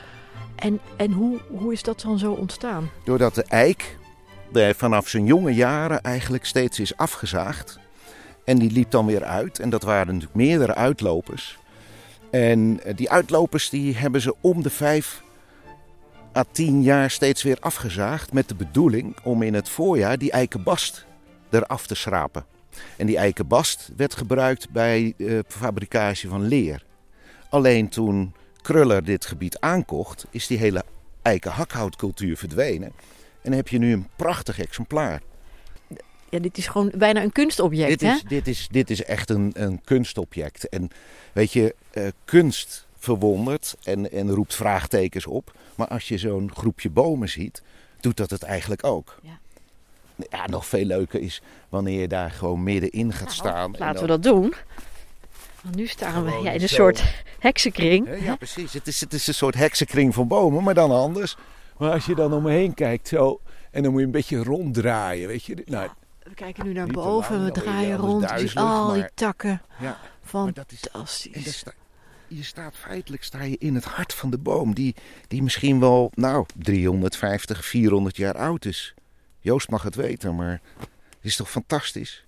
En, 0.56 0.80
en 0.98 1.12
hoe, 1.12 1.40
hoe 1.48 1.74
is 1.74 1.84
dat 1.84 2.02
dan 2.02 2.20
zo 2.20 2.32
ontstaan? 2.32 2.90
Doordat 3.04 3.36
de 3.36 3.44
eik 3.44 3.98
de, 4.52 4.74
vanaf 4.78 5.08
zijn 5.08 5.26
jonge 5.26 5.54
jaren 5.54 6.02
eigenlijk 6.02 6.46
steeds 6.46 6.80
is 6.80 6.98
afgezaagd. 6.98 7.80
En 8.44 8.58
die 8.58 8.72
liep 8.72 8.92
dan 8.92 9.06
weer 9.06 9.24
uit. 9.24 9.60
En 9.60 9.70
dat 9.70 9.84
waren 9.84 10.08
natuurlijk 10.08 10.36
meerdere 10.36 10.76
uitlopers. 10.76 11.58
En 12.32 12.80
eh, 12.84 12.96
die 12.96 13.12
uitlopers 13.12 13.70
die 13.70 13.96
hebben 13.96 14.22
ze 14.22 14.36
om 14.42 14.64
de 14.64 14.70
vijf 14.70 15.24
à 16.36 16.44
tien 16.52 16.82
jaar 16.82 17.10
steeds 17.10 17.44
weer 17.44 17.58
afgezaagd. 17.60 18.34
Met 18.34 18.48
de 18.48 18.56
bedoeling 18.56 19.16
om 19.24 19.42
in 19.42 19.54
het 19.54 19.70
voorjaar 19.70 20.18
die 20.18 20.32
eikenbast 20.32 21.06
eraf 21.54 21.88
te 21.88 21.96
schrapen. 21.96 22.46
En 22.98 23.06
die 23.06 23.18
eikenbast 23.18 23.90
werd 23.96 24.16
gebruikt 24.16 24.70
bij 24.70 25.14
de 25.18 25.44
fabricage 25.48 26.28
van 26.28 26.48
leer. 26.48 26.86
Alleen 27.50 27.90
toen 27.90 28.34
Kruller 28.62 29.04
dit 29.04 29.26
gebied 29.26 29.60
aankocht, 29.60 30.26
is 30.30 30.48
die 30.48 30.58
hele 30.58 30.84
eikenhakhoutcultuur 31.22 32.38
verdwenen. 32.38 32.92
En 33.42 33.52
heb 33.52 33.68
je 33.68 33.78
nu 33.78 33.94
een 33.94 34.08
prachtig 34.16 34.60
exemplaar. 34.60 35.22
Ja, 36.30 36.40
dit 36.40 36.58
is 36.58 36.68
gewoon 36.68 36.92
bijna 36.96 37.22
een 37.22 37.32
kunstobject, 37.32 38.00
dit 38.00 38.02
hè? 38.02 38.16
Is, 38.16 38.24
dit, 38.24 38.48
is, 38.48 38.68
dit 38.72 38.90
is 38.90 39.04
echt 39.04 39.30
een, 39.30 39.52
een 39.54 39.82
kunstobject. 39.84 40.70
En 40.70 40.90
weet 41.34 41.54
je, 41.54 41.76
uh, 41.94 42.08
kunst 42.26 42.88
verwondert 42.98 43.76
en, 43.84 44.12
en 44.12 44.30
roept 44.30 44.56
vraagtekens 44.56 45.26
op. 45.26 45.58
Maar 45.76 45.88
als 45.88 46.08
je 46.08 46.18
zo'n 46.18 46.52
groepje 46.54 46.90
bomen 46.90 47.30
ziet, 47.30 47.62
doet 48.00 48.18
dat 48.18 48.30
het 48.30 48.44
eigenlijk 48.44 48.84
ook. 48.84 49.20
Ja. 49.24 49.40
Ja, 50.30 50.48
nog 50.48 50.66
veel 50.66 50.86
leuker 50.86 51.20
is 51.20 51.42
wanneer 51.70 52.00
je 52.02 52.08
daar 52.08 52.32
gewoon 52.32 52.64
middenin 52.64 53.12
gaat 53.14 53.22
Nou, 53.22 53.32
staan. 53.34 53.72
Laten 53.72 53.96
en 53.96 54.02
we 54.02 54.08
dat 54.08 54.24
doen. 54.24 54.54
Want 55.62 55.76
nu 55.76 55.88
staan 55.88 56.24
we 56.26 56.32
ja, 56.44 56.52
in 56.52 56.62
een 56.62 56.70
zo. 56.70 56.76
soort 56.76 57.04
heksenkring. 57.40 58.24
Ja, 58.24 58.36
precies. 58.36 58.74
Het 58.74 58.88
is, 58.88 59.00
het 59.02 59.14
is 59.14 59.28
een 59.28 59.34
soort 59.34 59.56
heksenkring 59.56 60.14
van 60.14 60.28
bomen, 60.28 60.64
maar 60.64 60.74
dan 60.74 60.92
anders. 60.92 61.36
Maar 61.78 61.92
als 61.92 62.06
je 62.06 62.16
dan 62.16 62.34
om 62.34 62.44
me 62.44 62.52
heen 62.52 62.74
kijkt 62.74 63.08
zo, 63.08 63.40
en 63.72 63.82
dan 63.84 63.92
moet 63.92 64.00
je 64.00 64.06
een 64.06 64.12
beetje 64.12 64.44
ronddraaien, 64.44 65.28
weet 65.28 65.44
je. 65.44 65.64
Nou, 65.66 65.90
We 66.24 66.34
kijken 66.34 66.66
nu 66.66 66.74
naar 66.74 66.88
boven, 66.88 67.36
lang, 67.42 67.54
we 67.54 67.60
je 67.60 67.66
draaien 67.66 67.98
rond. 67.98 68.56
Al 68.56 68.94
die 68.94 69.10
takken. 69.14 69.62
ja. 69.80 70.00
Maar 70.32 70.54
dat 70.54 70.72
is, 70.72 70.82
en 70.82 70.90
Fantastisch. 70.92 71.44
dat 71.44 71.54
sta- 71.54 71.74
je 72.28 72.44
staat 72.44 72.76
feitelijk 72.76 73.24
sta 73.24 73.44
je 73.44 73.56
in 73.60 73.76
het 73.76 73.84
hart 73.84 74.14
van 74.14 74.30
de 74.30 74.38
boom, 74.38 74.74
die, 74.74 74.96
die 75.28 75.44
misschien 75.44 75.80
wel, 75.80 76.12
nou, 76.16 76.46
350, 76.56 77.66
400 77.66 78.18
jaar 78.18 78.38
oud 78.38 78.66
is. 78.66 78.94
Joost 79.42 79.70
mag 79.70 79.84
het 79.84 79.96
weten, 79.96 80.36
maar 80.36 80.62
het 81.10 81.20
is 81.22 81.36
toch 81.36 81.50
fantastisch? 81.50 82.26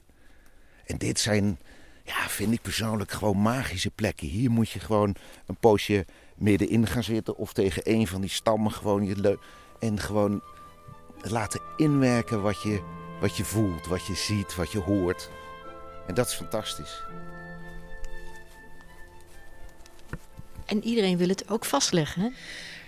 En 0.86 0.98
dit 0.98 1.20
zijn, 1.20 1.60
ja, 2.04 2.30
vind 2.30 2.54
ik 2.54 2.62
persoonlijk 2.62 3.12
gewoon 3.12 3.38
magische 3.38 3.90
plekken. 3.90 4.28
Hier 4.28 4.52
moet 4.52 4.70
je 4.70 4.80
gewoon 4.80 5.16
een 5.46 5.56
poosje 5.56 6.06
middenin 6.36 6.88
gaan 6.88 7.04
zitten 7.04 7.38
of 7.38 7.54
tegen 7.54 7.82
een 7.86 8.08
van 8.08 8.22
die 8.22 8.30
stammen 8.30 8.72
gewoon 8.72 9.06
je 9.06 9.40
en 9.80 10.00
gewoon 10.00 10.42
laten 11.22 11.62
inwerken 11.78 12.42
wat 12.42 12.62
je, 12.62 12.84
wat 13.20 13.38
je 13.38 13.44
voelt, 13.44 13.86
wat 13.86 14.06
je 14.06 14.16
ziet, 14.16 14.56
wat 14.56 14.72
je 14.72 14.80
hoort. 14.80 15.30
En 16.08 16.14
dat 16.14 16.28
is 16.28 16.34
fantastisch. 16.34 17.04
En 20.66 20.84
iedereen 20.84 21.18
wil 21.18 21.28
het 21.28 21.50
ook 21.50 21.66
vastleggen, 21.66 22.22
hè? 22.22 22.30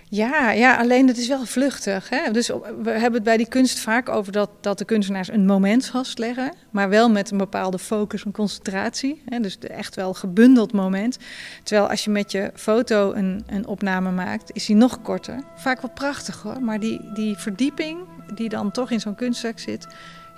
Ja, 0.08 0.50
ja, 0.50 0.76
alleen 0.76 1.08
het 1.08 1.18
is 1.18 1.28
wel 1.28 1.46
vluchtig. 1.46 2.08
Hè? 2.08 2.30
Dus 2.30 2.48
we 2.82 2.90
hebben 2.90 3.12
het 3.12 3.22
bij 3.22 3.36
die 3.36 3.48
kunst 3.48 3.78
vaak 3.78 4.08
over 4.08 4.32
dat, 4.32 4.50
dat 4.60 4.78
de 4.78 4.84
kunstenaars 4.84 5.28
een 5.28 5.46
moment 5.46 5.86
vastleggen, 5.86 6.54
maar 6.70 6.88
wel 6.88 7.10
met 7.10 7.30
een 7.30 7.38
bepaalde 7.38 7.78
focus 7.78 8.24
en 8.24 8.32
concentratie. 8.32 9.22
Hè? 9.24 9.40
Dus 9.40 9.58
echt 9.58 9.94
wel 9.94 10.14
gebundeld 10.14 10.72
moment. 10.72 11.18
Terwijl 11.62 11.90
als 11.90 12.04
je 12.04 12.10
met 12.10 12.32
je 12.32 12.50
foto 12.54 13.12
een, 13.12 13.44
een 13.46 13.66
opname 13.66 14.10
maakt, 14.10 14.50
is 14.52 14.66
die 14.66 14.76
nog 14.76 15.02
korter. 15.02 15.42
Vaak 15.56 15.80
wel 15.80 15.90
prachtig 15.90 16.42
hoor, 16.42 16.62
maar 16.62 16.80
die, 16.80 17.12
die 17.14 17.36
verdieping 17.36 17.98
die 18.34 18.48
dan 18.48 18.70
toch 18.70 18.90
in 18.90 19.00
zo'n 19.00 19.14
kunstwerk 19.14 19.58
zit, 19.58 19.86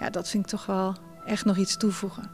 ja, 0.00 0.10
dat 0.10 0.28
vind 0.28 0.44
ik 0.44 0.50
toch 0.50 0.66
wel 0.66 0.96
echt 1.26 1.44
nog 1.44 1.56
iets 1.56 1.76
toevoegen. 1.76 2.30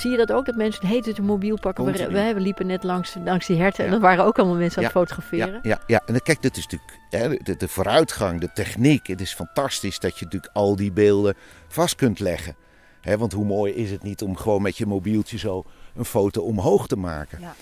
Zie 0.00 0.10
je 0.10 0.16
dat 0.16 0.32
ook, 0.32 0.46
dat 0.46 0.54
mensen 0.54 0.86
het 0.86 1.18
een 1.18 1.24
mobiel 1.24 1.58
pakken? 1.58 1.84
We, 1.84 1.92
we, 1.92 2.34
we 2.34 2.40
liepen 2.40 2.66
net 2.66 2.84
langs, 2.84 3.16
langs 3.24 3.46
die 3.46 3.56
herten 3.56 3.86
en 3.86 3.92
er 3.92 4.00
waren 4.00 4.24
ook 4.24 4.38
allemaal 4.38 4.56
mensen 4.56 4.78
aan 4.78 4.84
het 4.84 4.92
fotograferen. 4.92 5.52
Ja, 5.52 5.60
ja, 5.62 5.80
ja. 5.86 6.02
en 6.06 6.12
dan, 6.12 6.22
kijk, 6.22 6.42
dit 6.42 6.56
is 6.56 6.62
natuurlijk 6.62 6.98
hè, 7.10 7.36
de, 7.36 7.56
de 7.56 7.68
vooruitgang, 7.68 8.40
de 8.40 8.52
techniek. 8.52 9.06
Het 9.06 9.20
is 9.20 9.34
fantastisch 9.34 9.98
dat 9.98 10.18
je 10.18 10.24
natuurlijk 10.24 10.52
al 10.54 10.76
die 10.76 10.92
beelden 10.92 11.34
vast 11.68 11.94
kunt 11.94 12.18
leggen. 12.18 12.56
Hè, 13.00 13.18
want 13.18 13.32
hoe 13.32 13.44
mooi 13.44 13.74
is 13.74 13.90
het 13.90 14.02
niet 14.02 14.22
om 14.22 14.36
gewoon 14.36 14.62
met 14.62 14.76
je 14.76 14.86
mobieltje 14.86 15.38
zo 15.38 15.64
een 15.94 16.04
foto 16.04 16.42
omhoog 16.42 16.86
te 16.86 16.96
maken. 16.96 17.40
Ja. 17.40 17.54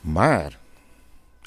Maar, 0.00 0.58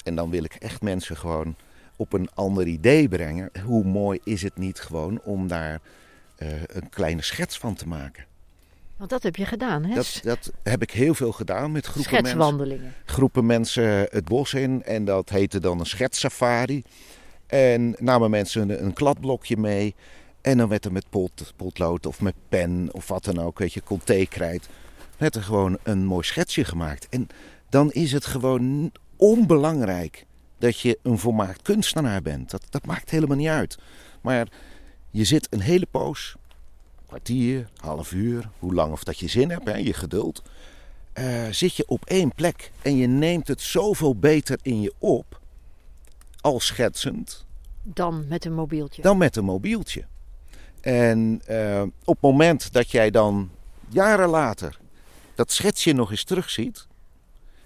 en 0.04 0.14
dan 0.14 0.30
wil 0.30 0.44
ik 0.44 0.54
echt 0.54 0.82
mensen 0.82 1.16
gewoon 1.16 1.56
op 1.96 2.12
een 2.12 2.28
ander 2.34 2.66
idee 2.66 3.08
brengen. 3.08 3.50
Hoe 3.64 3.84
mooi 3.84 4.18
is 4.24 4.42
het 4.42 4.58
niet 4.58 4.80
gewoon 4.80 5.20
om 5.22 5.48
daar 5.48 5.80
eh, 6.36 6.48
een 6.66 6.88
kleine 6.88 7.22
schets 7.22 7.58
van 7.58 7.74
te 7.74 7.88
maken. 7.88 8.24
Want 9.00 9.12
dat 9.12 9.22
heb 9.22 9.36
je 9.36 9.46
gedaan, 9.46 9.84
hè? 9.84 9.94
Dat, 9.94 10.20
dat 10.22 10.52
heb 10.62 10.82
ik 10.82 10.90
heel 10.90 11.14
veel 11.14 11.32
gedaan 11.32 11.72
met 11.72 11.86
groepen 11.86 12.12
mensen 12.12 12.30
Schetswandelingen. 12.30 12.94
groepen 13.04 13.46
mensen 13.46 14.06
het 14.10 14.24
bos 14.24 14.54
in 14.54 14.82
en 14.82 15.04
dat 15.04 15.28
heette 15.28 15.60
dan 15.60 15.80
een 15.80 15.86
schetsafari. 15.86 16.82
En 17.46 17.96
namen 17.98 18.30
mensen 18.30 18.70
een, 18.70 18.84
een 18.84 18.92
kladblokje 18.92 19.56
mee 19.56 19.94
en 20.40 20.58
dan 20.58 20.68
werd 20.68 20.84
er 20.84 20.92
met 20.92 21.04
pot, 21.10 21.52
potlood 21.56 22.06
of 22.06 22.20
met 22.20 22.34
pen 22.48 22.88
of 22.92 23.08
wat 23.08 23.24
dan 23.24 23.38
ook, 23.38 23.58
weet 23.58 23.72
je, 23.72 23.82
conté-krijt, 23.82 24.68
werd 25.16 25.34
er 25.34 25.42
gewoon 25.42 25.78
een 25.82 26.04
mooi 26.04 26.24
schetsje 26.24 26.64
gemaakt. 26.64 27.08
En 27.08 27.26
dan 27.68 27.90
is 27.90 28.12
het 28.12 28.26
gewoon 28.26 28.92
onbelangrijk 29.16 30.26
dat 30.58 30.80
je 30.80 30.98
een 31.02 31.18
volmaakt 31.18 31.62
kunstenaar 31.62 32.22
bent. 32.22 32.50
Dat, 32.50 32.66
dat 32.70 32.86
maakt 32.86 33.10
helemaal 33.10 33.36
niet 33.36 33.48
uit. 33.48 33.78
Maar 34.20 34.48
je 35.10 35.24
zit 35.24 35.46
een 35.50 35.60
hele 35.60 35.86
poos, 35.90 36.36
kwartier, 37.10 37.68
half 37.76 38.12
uur, 38.12 38.48
hoe 38.58 38.74
lang 38.74 38.92
of 38.92 39.04
dat 39.04 39.18
je 39.18 39.28
zin 39.28 39.50
hebt, 39.50 39.64
hè, 39.64 39.76
je 39.76 39.92
geduld 39.92 40.42
eh, 41.12 41.46
zit 41.50 41.74
je 41.74 41.84
op 41.86 42.04
één 42.04 42.34
plek 42.34 42.72
en 42.82 42.96
je 42.96 43.06
neemt 43.06 43.48
het 43.48 43.60
zoveel 43.60 44.16
beter 44.16 44.58
in 44.62 44.80
je 44.80 44.92
op, 44.98 45.40
al 46.40 46.60
schetsend, 46.60 47.46
Dan 47.82 48.24
met 48.28 48.44
een 48.44 48.54
mobieltje. 48.54 49.02
dan 49.02 49.18
met 49.18 49.36
een 49.36 49.44
mobieltje. 49.44 50.04
En 50.80 51.42
eh, 51.46 51.82
op 52.04 52.14
het 52.14 52.22
moment 52.22 52.72
dat 52.72 52.90
jij 52.90 53.10
dan 53.10 53.50
jaren 53.88 54.28
later 54.28 54.78
dat 55.34 55.52
schetsje 55.52 55.92
nog 55.92 56.10
eens 56.10 56.24
terugziet, 56.24 56.86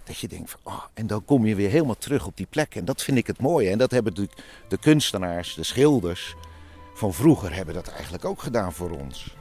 dat 0.05 0.19
je 0.19 0.29
denkt 0.29 0.51
van, 0.51 0.61
oh, 0.63 0.85
en 0.95 1.07
dan 1.07 1.25
kom 1.25 1.47
je 1.47 1.55
weer 1.55 1.71
helemaal 1.71 1.99
terug 1.99 2.27
op 2.27 2.37
die 2.37 2.47
plek. 2.51 2.75
En 2.75 2.85
dat 2.85 3.03
vind 3.03 3.19
ik 3.19 3.27
het 3.27 3.41
mooie. 3.41 3.71
En 3.71 3.79
dat 3.79 3.91
hebben 3.91 4.13
natuurlijk 4.13 4.43
de 4.69 4.79
kunstenaars, 4.79 5.55
de 5.55 5.63
schilders 5.63 6.35
van 6.95 7.15
vroeger 7.15 7.55
hebben 7.55 7.75
dat 7.75 7.89
eigenlijk 7.89 8.25
ook 8.25 8.43
gedaan 8.43 8.73
voor 8.73 8.91
ons. 8.91 9.37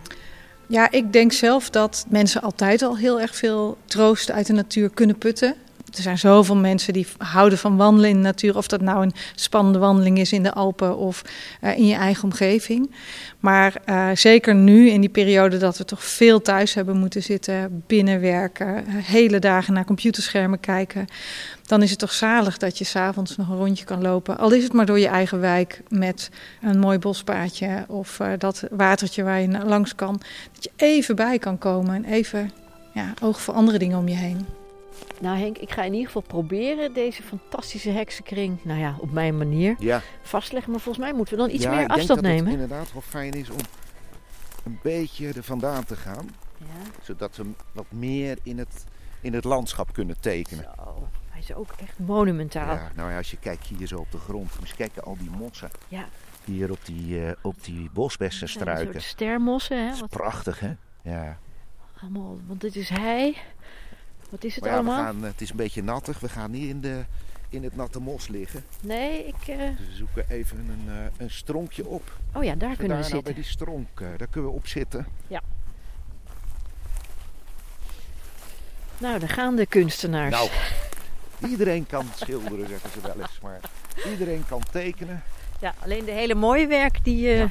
Ja, 0.67 0.91
ik 0.91 1.13
denk 1.13 1.31
zelf 1.31 1.69
dat 1.69 2.05
mensen 2.09 2.41
altijd 2.41 2.81
al 2.81 2.97
heel 2.97 3.21
erg 3.21 3.35
veel 3.35 3.77
troost 3.85 4.31
uit 4.31 4.47
de 4.47 4.53
natuur 4.53 4.89
kunnen 4.89 5.17
putten. 5.17 5.55
Er 5.95 6.01
zijn 6.01 6.17
zoveel 6.17 6.55
mensen 6.55 6.93
die 6.93 7.07
houden 7.17 7.57
van 7.57 7.77
wandelen 7.77 8.09
in 8.09 8.15
de 8.15 8.21
natuur. 8.21 8.57
Of 8.57 8.67
dat 8.67 8.81
nou 8.81 9.03
een 9.03 9.13
spannende 9.35 9.79
wandeling 9.79 10.19
is 10.19 10.31
in 10.31 10.43
de 10.43 10.53
Alpen 10.53 10.97
of 10.97 11.21
eh, 11.61 11.77
in 11.77 11.87
je 11.87 11.95
eigen 11.95 12.23
omgeving. 12.23 12.91
Maar 13.39 13.75
eh, 13.85 14.09
zeker 14.13 14.55
nu, 14.55 14.89
in 14.89 15.01
die 15.01 15.09
periode 15.09 15.57
dat 15.57 15.77
we 15.77 15.85
toch 15.85 16.03
veel 16.03 16.41
thuis 16.41 16.73
hebben 16.73 16.97
moeten 16.97 17.23
zitten, 17.23 17.83
binnenwerken, 17.87 18.75
eh, 18.75 18.83
hele 18.87 19.39
dagen 19.39 19.73
naar 19.73 19.85
computerschermen 19.85 20.59
kijken. 20.59 21.07
Dan 21.65 21.81
is 21.81 21.89
het 21.89 21.99
toch 21.99 22.13
zalig 22.13 22.57
dat 22.57 22.77
je 22.77 22.83
s'avonds 22.83 23.35
nog 23.35 23.49
een 23.49 23.57
rondje 23.57 23.85
kan 23.85 24.01
lopen. 24.01 24.37
Al 24.37 24.51
is 24.51 24.63
het 24.63 24.73
maar 24.73 24.85
door 24.85 24.99
je 24.99 25.07
eigen 25.07 25.39
wijk 25.39 25.81
met 25.87 26.29
een 26.61 26.79
mooi 26.79 26.97
bospaadje 26.97 27.85
of 27.87 28.19
dat 28.37 28.63
watertje 28.71 29.23
waar 29.23 29.41
je 29.41 29.65
langs 29.65 29.95
kan. 29.95 30.21
Dat 30.53 30.63
je 30.63 30.71
even 30.75 31.15
bij 31.15 31.39
kan 31.39 31.57
komen 31.57 31.95
en 31.95 32.05
even 32.05 32.51
ja, 32.93 33.13
oog 33.21 33.41
voor 33.41 33.53
andere 33.53 33.77
dingen 33.77 33.97
om 33.97 34.07
je 34.07 34.15
heen. 34.15 34.62
Nou 35.21 35.37
Henk, 35.37 35.57
ik 35.57 35.71
ga 35.71 35.83
in 35.83 35.91
ieder 35.91 36.05
geval 36.05 36.21
proberen 36.21 36.93
deze 36.93 37.23
fantastische 37.23 37.89
heksenkring, 37.89 38.63
nou 38.63 38.79
ja, 38.79 38.95
op 38.99 39.11
mijn 39.11 39.37
manier 39.37 39.75
Ja, 39.79 40.01
vastleggen. 40.21 40.71
Maar 40.71 40.81
volgens 40.81 41.05
mij 41.05 41.13
moeten 41.13 41.33
we 41.37 41.39
dan 41.43 41.49
iets 41.49 41.63
ja, 41.63 41.69
meer 41.69 41.81
ik 41.81 41.87
denk 41.87 41.99
afstand 41.99 42.21
dat 42.21 42.31
nemen. 42.31 42.45
het 42.51 42.53
inderdaad 42.61 42.93
wel 42.93 43.01
fijn 43.01 43.33
is 43.33 43.49
om 43.49 43.57
een 44.63 44.79
beetje 44.81 45.27
er 45.33 45.43
vandaan 45.43 45.83
te 45.83 45.95
gaan. 45.95 46.29
Ja. 46.57 46.65
Zodat 47.01 47.35
we 47.35 47.45
wat 47.71 47.85
meer 47.89 48.37
in 48.43 48.57
het, 48.57 48.85
in 49.21 49.33
het 49.33 49.43
landschap 49.43 49.93
kunnen 49.93 50.19
tekenen. 50.19 50.63
Zo. 50.75 51.07
Hij 51.29 51.41
is 51.41 51.53
ook 51.53 51.71
echt 51.77 51.99
monumentaal. 51.99 52.75
Ja, 52.75 52.91
nou 52.95 53.11
ja, 53.11 53.17
als 53.17 53.31
je 53.31 53.37
kijkt 53.37 53.67
hier 53.67 53.87
zo 53.87 53.97
op 53.97 54.11
de 54.11 54.17
grond. 54.17 54.59
Moet 54.59 54.69
je 54.69 54.75
kijken, 54.75 55.03
al 55.03 55.17
die 55.17 55.29
mossen. 55.29 55.69
Ja. 55.87 56.05
Hier 56.45 56.71
op 56.71 56.79
die, 56.83 57.25
eh, 57.25 57.31
op 57.41 57.63
die 57.63 57.89
bosbessenstruiken. 57.93 58.93
soort 58.93 59.03
stermossen, 59.03 59.77
hè? 59.77 59.85
Dat 59.85 59.93
is 59.93 59.99
Wat 59.99 60.09
prachtig, 60.09 60.59
hè? 60.59 60.73
Ja. 61.01 61.37
allemaal, 62.01 62.37
want 62.47 62.61
dit 62.61 62.75
is 62.75 62.89
hij. 62.89 63.37
Wat 64.33 64.43
is 64.43 64.55
het 64.55 64.63
ja, 64.63 64.69
we 64.69 64.75
allemaal? 64.75 65.03
gaan, 65.03 65.23
het 65.23 65.41
is 65.41 65.49
een 65.49 65.55
beetje 65.55 65.83
nattig. 65.83 66.19
We 66.19 66.29
gaan 66.29 66.51
niet 66.51 66.69
in, 66.69 66.81
de, 66.81 67.03
in 67.49 67.63
het 67.63 67.75
natte 67.75 67.99
mos 67.99 68.27
liggen. 68.27 68.63
Nee, 68.81 69.25
ik. 69.25 69.45
Dus 69.45 69.55
we 69.87 69.93
zoeken 69.95 70.25
even 70.29 70.57
een, 70.57 70.93
eh, 70.93 71.05
een 71.17 71.31
stronkje 71.31 71.85
op. 71.87 72.17
Oh 72.33 72.43
ja, 72.43 72.55
daar 72.55 72.69
we 72.69 72.75
kunnen 72.75 72.97
daar 72.97 73.05
we 73.05 73.11
nou 73.11 73.23
bij 73.23 73.33
zitten. 73.33 73.35
die 73.35 73.43
stronk, 73.43 73.87
eh, 73.99 74.07
daar 74.17 74.27
kunnen 74.27 74.49
we 74.49 74.55
op 74.55 74.67
zitten. 74.67 75.05
Nou, 78.97 79.19
daar 79.19 79.29
gaan 79.29 79.55
de 79.55 79.65
kunstenaars. 79.65 80.31
Nou, 80.31 80.49
iedereen 81.49 81.85
kan 81.85 82.05
schilderen, 82.15 82.67
zeggen 82.67 82.89
ze 82.91 83.01
wel 83.01 83.19
eens. 83.21 83.39
Maar 83.41 83.59
iedereen 84.09 84.45
kan 84.47 84.61
tekenen. 84.71 85.23
Ja, 85.59 85.73
alleen 85.79 86.05
de 86.05 86.11
hele 86.11 86.35
mooie 86.35 86.67
werk 86.67 87.03
die, 87.03 87.27
Ja. 87.29 87.49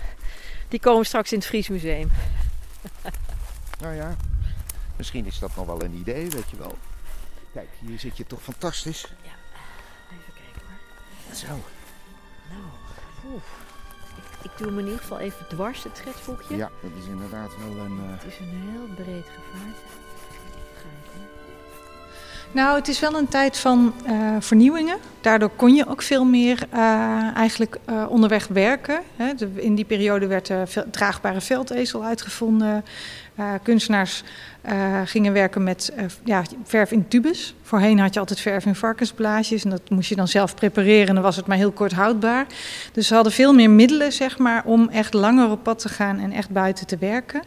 die 0.68 0.80
komen 0.80 1.06
straks 1.06 1.32
in 1.32 1.38
het 1.38 1.46
Fries 1.46 1.68
Museum. 1.68 2.10
Nou 3.80 3.94
ja, 3.94 4.16
misschien 5.02 5.26
is 5.26 5.38
dat 5.38 5.56
nog 5.56 5.66
wel 5.66 5.82
een 5.82 5.94
idee, 5.94 6.28
weet 6.30 6.50
je 6.50 6.56
wel. 6.56 6.78
Kijk, 7.52 7.68
hier 7.80 7.99
zit 7.99 8.16
je 8.16 8.26
toch 8.26 8.42
fantastisch. 8.42 9.04
Even 9.04 10.32
kijken 10.35 10.62
hoor. 10.66 11.35
Zo. 11.35 11.47
Nou, 12.50 12.62
oeh. 13.26 13.42
Ik, 14.16 14.44
ik 14.50 14.59
doe 14.59 14.66
hem 14.66 14.78
in 14.78 14.85
ieder 14.85 15.00
geval 15.00 15.18
even 15.18 15.49
dwars, 15.49 15.82
het 15.85 15.97
schetsboekje. 15.97 16.56
Ja, 16.56 16.71
dat 16.82 16.90
is 16.99 17.06
inderdaad 17.06 17.50
wel 17.59 17.76
een... 17.85 17.99
eh, 18.04 18.11
Het 18.11 18.25
is 18.32 18.38
een 18.38 18.71
heel 18.71 18.94
breed 18.94 19.25
gevaarte. 19.25 19.80
Ga 20.76 20.88
ik 21.02 21.11
hoor. 21.14 21.26
Nou, 22.52 22.78
het 22.78 22.88
is 22.88 23.00
wel 23.00 23.14
een 23.14 23.28
tijd 23.28 23.59
van 23.59 23.94
eh, 24.04 24.37
vernieuwingen. 24.38 24.97
Daardoor 25.21 25.50
kon 25.56 25.75
je 25.75 25.88
ook 25.88 26.02
veel 26.02 26.25
meer 26.25 26.59
eh, 26.71 27.37
eigenlijk 27.37 27.76
eh, 27.85 28.04
onderweg 28.09 28.47
werken. 28.47 29.00
Hè. 29.16 29.32
In 29.54 29.75
die 29.75 29.85
periode 29.85 30.26
werd 30.26 30.47
de 30.47 30.85
draagbare 30.90 31.40
veldezel 31.40 32.04
uitgevonden. 32.04 32.85
Kunstenaars 33.62 34.23
gingen 35.04 35.32
werken 35.32 35.62
met 35.62 35.92
ja, 36.25 36.42
verf 36.64 36.92
in 36.92 37.09
tubes. 37.09 37.54
Voorheen 37.62 37.99
had 37.99 38.14
je 38.14 38.21
altijd 38.21 38.40
verf 38.40 38.66
in 38.66 38.75
varkensblaasjes 38.75 39.64
en 39.64 39.71
dat 39.71 39.90
moest 39.90 40.09
je 40.09 40.16
dan 40.16 40.28
zelf 40.28 40.54
prepareren 40.54 41.09
en 41.09 41.14
dan 41.14 41.23
was 41.23 41.37
het 41.37 41.47
maar 41.47 41.56
heel 41.56 41.71
kort 41.71 41.92
houdbaar. 41.92 42.47
Dus 42.92 43.06
ze 43.06 43.14
hadden 43.14 43.32
veel 43.32 43.52
meer 43.52 43.71
middelen 43.71 44.12
zeg 44.12 44.38
maar, 44.38 44.64
om 44.64 44.88
echt 44.88 45.14
langer 45.14 45.50
op 45.50 45.62
pad 45.62 45.78
te 45.78 45.88
gaan 45.88 46.18
en 46.18 46.32
echt 46.32 46.50
buiten 46.50 46.87
te 46.87 46.97
werken. 46.99 47.42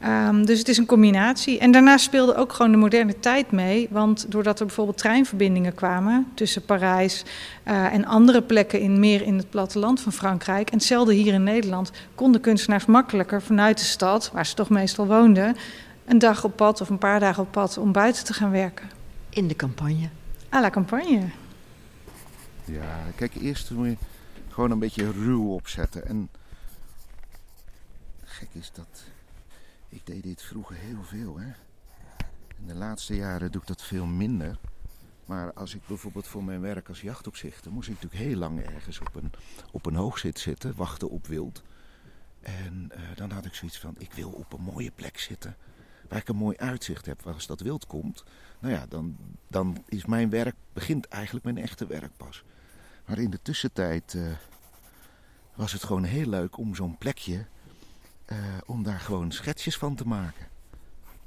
Ehm, 0.00 0.44
dus 0.44 0.58
het 0.58 0.68
is 0.68 0.78
een 0.78 0.86
combinatie. 0.86 1.58
En 1.58 1.70
daarnaast 1.70 2.04
speelde 2.04 2.34
ook 2.34 2.52
gewoon 2.52 2.70
de 2.70 2.76
moderne 2.76 3.18
tijd 3.18 3.50
mee. 3.50 3.88
Want 3.90 4.30
doordat 4.30 4.60
er 4.60 4.66
bijvoorbeeld 4.66 4.98
treinverbindingen 4.98 5.74
kwamen 5.74 6.26
tussen 6.34 6.64
Parijs 6.64 7.24
eh, 7.62 7.92
en 7.92 8.04
andere 8.04 8.42
plekken 8.42 8.80
in 8.80 8.98
meer 8.98 9.22
in 9.22 9.36
het 9.36 9.50
platteland 9.50 10.00
van 10.00 10.12
Frankrijk. 10.12 10.70
En 10.70 10.76
hetzelfde 10.76 11.14
hier 11.14 11.32
in 11.32 11.42
Nederland 11.42 11.90
konden 12.14 12.40
kunstenaars 12.40 12.86
makkelijker 12.86 13.42
vanuit 13.42 13.78
de 13.78 13.84
stad, 13.84 14.30
waar 14.32 14.46
ze 14.46 14.54
toch 14.54 14.70
meestal 14.70 15.06
woonden, 15.06 15.56
een 16.04 16.18
dag 16.18 16.44
op 16.44 16.56
pad 16.56 16.80
of 16.80 16.88
een 16.88 16.98
paar 16.98 17.20
dagen 17.20 17.42
op 17.42 17.52
pad 17.52 17.78
om 17.78 17.92
buiten 17.92 18.24
te 18.24 18.32
gaan 18.32 18.50
werken. 18.50 18.90
In 19.28 19.48
de 19.48 19.56
campagne. 19.56 20.08
À 20.54 20.60
la 20.60 20.70
campagne. 20.70 21.28
Ja, 22.64 22.98
kijk, 23.14 23.34
eerst 23.34 23.70
moet 23.70 23.86
je 23.86 23.96
gewoon 24.48 24.70
een 24.70 24.78
beetje 24.78 25.12
ruw 25.12 25.48
opzetten. 25.48 26.06
En 26.06 26.28
gek 28.24 28.48
is 28.52 28.70
dat. 28.74 29.04
Ik 29.90 30.06
deed 30.06 30.22
dit 30.22 30.42
vroeger 30.42 30.76
heel 30.76 31.02
veel, 31.02 31.38
hè. 31.38 31.52
In 32.58 32.66
de 32.66 32.74
laatste 32.74 33.16
jaren 33.16 33.52
doe 33.52 33.60
ik 33.60 33.66
dat 33.66 33.82
veel 33.82 34.06
minder. 34.06 34.58
Maar 35.24 35.52
als 35.52 35.74
ik 35.74 35.86
bijvoorbeeld 35.86 36.26
voor 36.26 36.44
mijn 36.44 36.60
werk 36.60 36.88
als 36.88 37.00
jachtopzichter... 37.00 37.72
moest 37.72 37.88
ik 37.88 37.94
natuurlijk 37.94 38.22
heel 38.22 38.36
lang 38.36 38.60
ergens 38.60 39.00
op 39.00 39.14
een, 39.14 39.32
op 39.70 39.86
een 39.86 39.94
hoogzit 39.94 40.38
zitten, 40.38 40.76
wachten 40.76 41.10
op 41.10 41.26
wild. 41.26 41.62
En 42.40 42.90
eh, 42.90 43.00
dan 43.14 43.30
had 43.30 43.44
ik 43.44 43.54
zoiets 43.54 43.78
van, 43.78 43.94
ik 43.98 44.12
wil 44.12 44.30
op 44.30 44.52
een 44.52 44.62
mooie 44.62 44.90
plek 44.90 45.18
zitten... 45.18 45.56
waar 46.08 46.18
ik 46.18 46.28
een 46.28 46.36
mooi 46.36 46.56
uitzicht 46.56 47.06
heb, 47.06 47.22
waar 47.22 47.34
als 47.34 47.46
dat 47.46 47.60
wild 47.60 47.86
komt... 47.86 48.24
nou 48.60 48.74
ja, 48.74 48.86
dan, 48.86 49.16
dan 49.48 49.84
is 49.88 50.04
mijn 50.04 50.30
werk, 50.30 50.54
begint 50.72 51.08
eigenlijk 51.08 51.44
mijn 51.44 51.58
echte 51.58 51.86
werk 51.86 52.16
pas. 52.16 52.44
Maar 53.06 53.18
in 53.18 53.30
de 53.30 53.42
tussentijd 53.42 54.14
eh, 54.14 54.22
was 55.54 55.72
het 55.72 55.84
gewoon 55.84 56.04
heel 56.04 56.26
leuk 56.26 56.56
om 56.56 56.74
zo'n 56.74 56.98
plekje, 56.98 57.46
eh, 58.30 58.36
om 58.66 58.82
daar 58.82 59.00
gewoon 59.00 59.32
schetsjes 59.32 59.76
van 59.76 59.94
te 59.94 60.06
maken. 60.06 60.46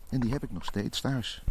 En 0.09 0.19
die 0.19 0.31
heb 0.31 0.43
ik 0.43 0.51
nog 0.51 0.65
steeds 0.65 1.01
thuis. 1.01 1.43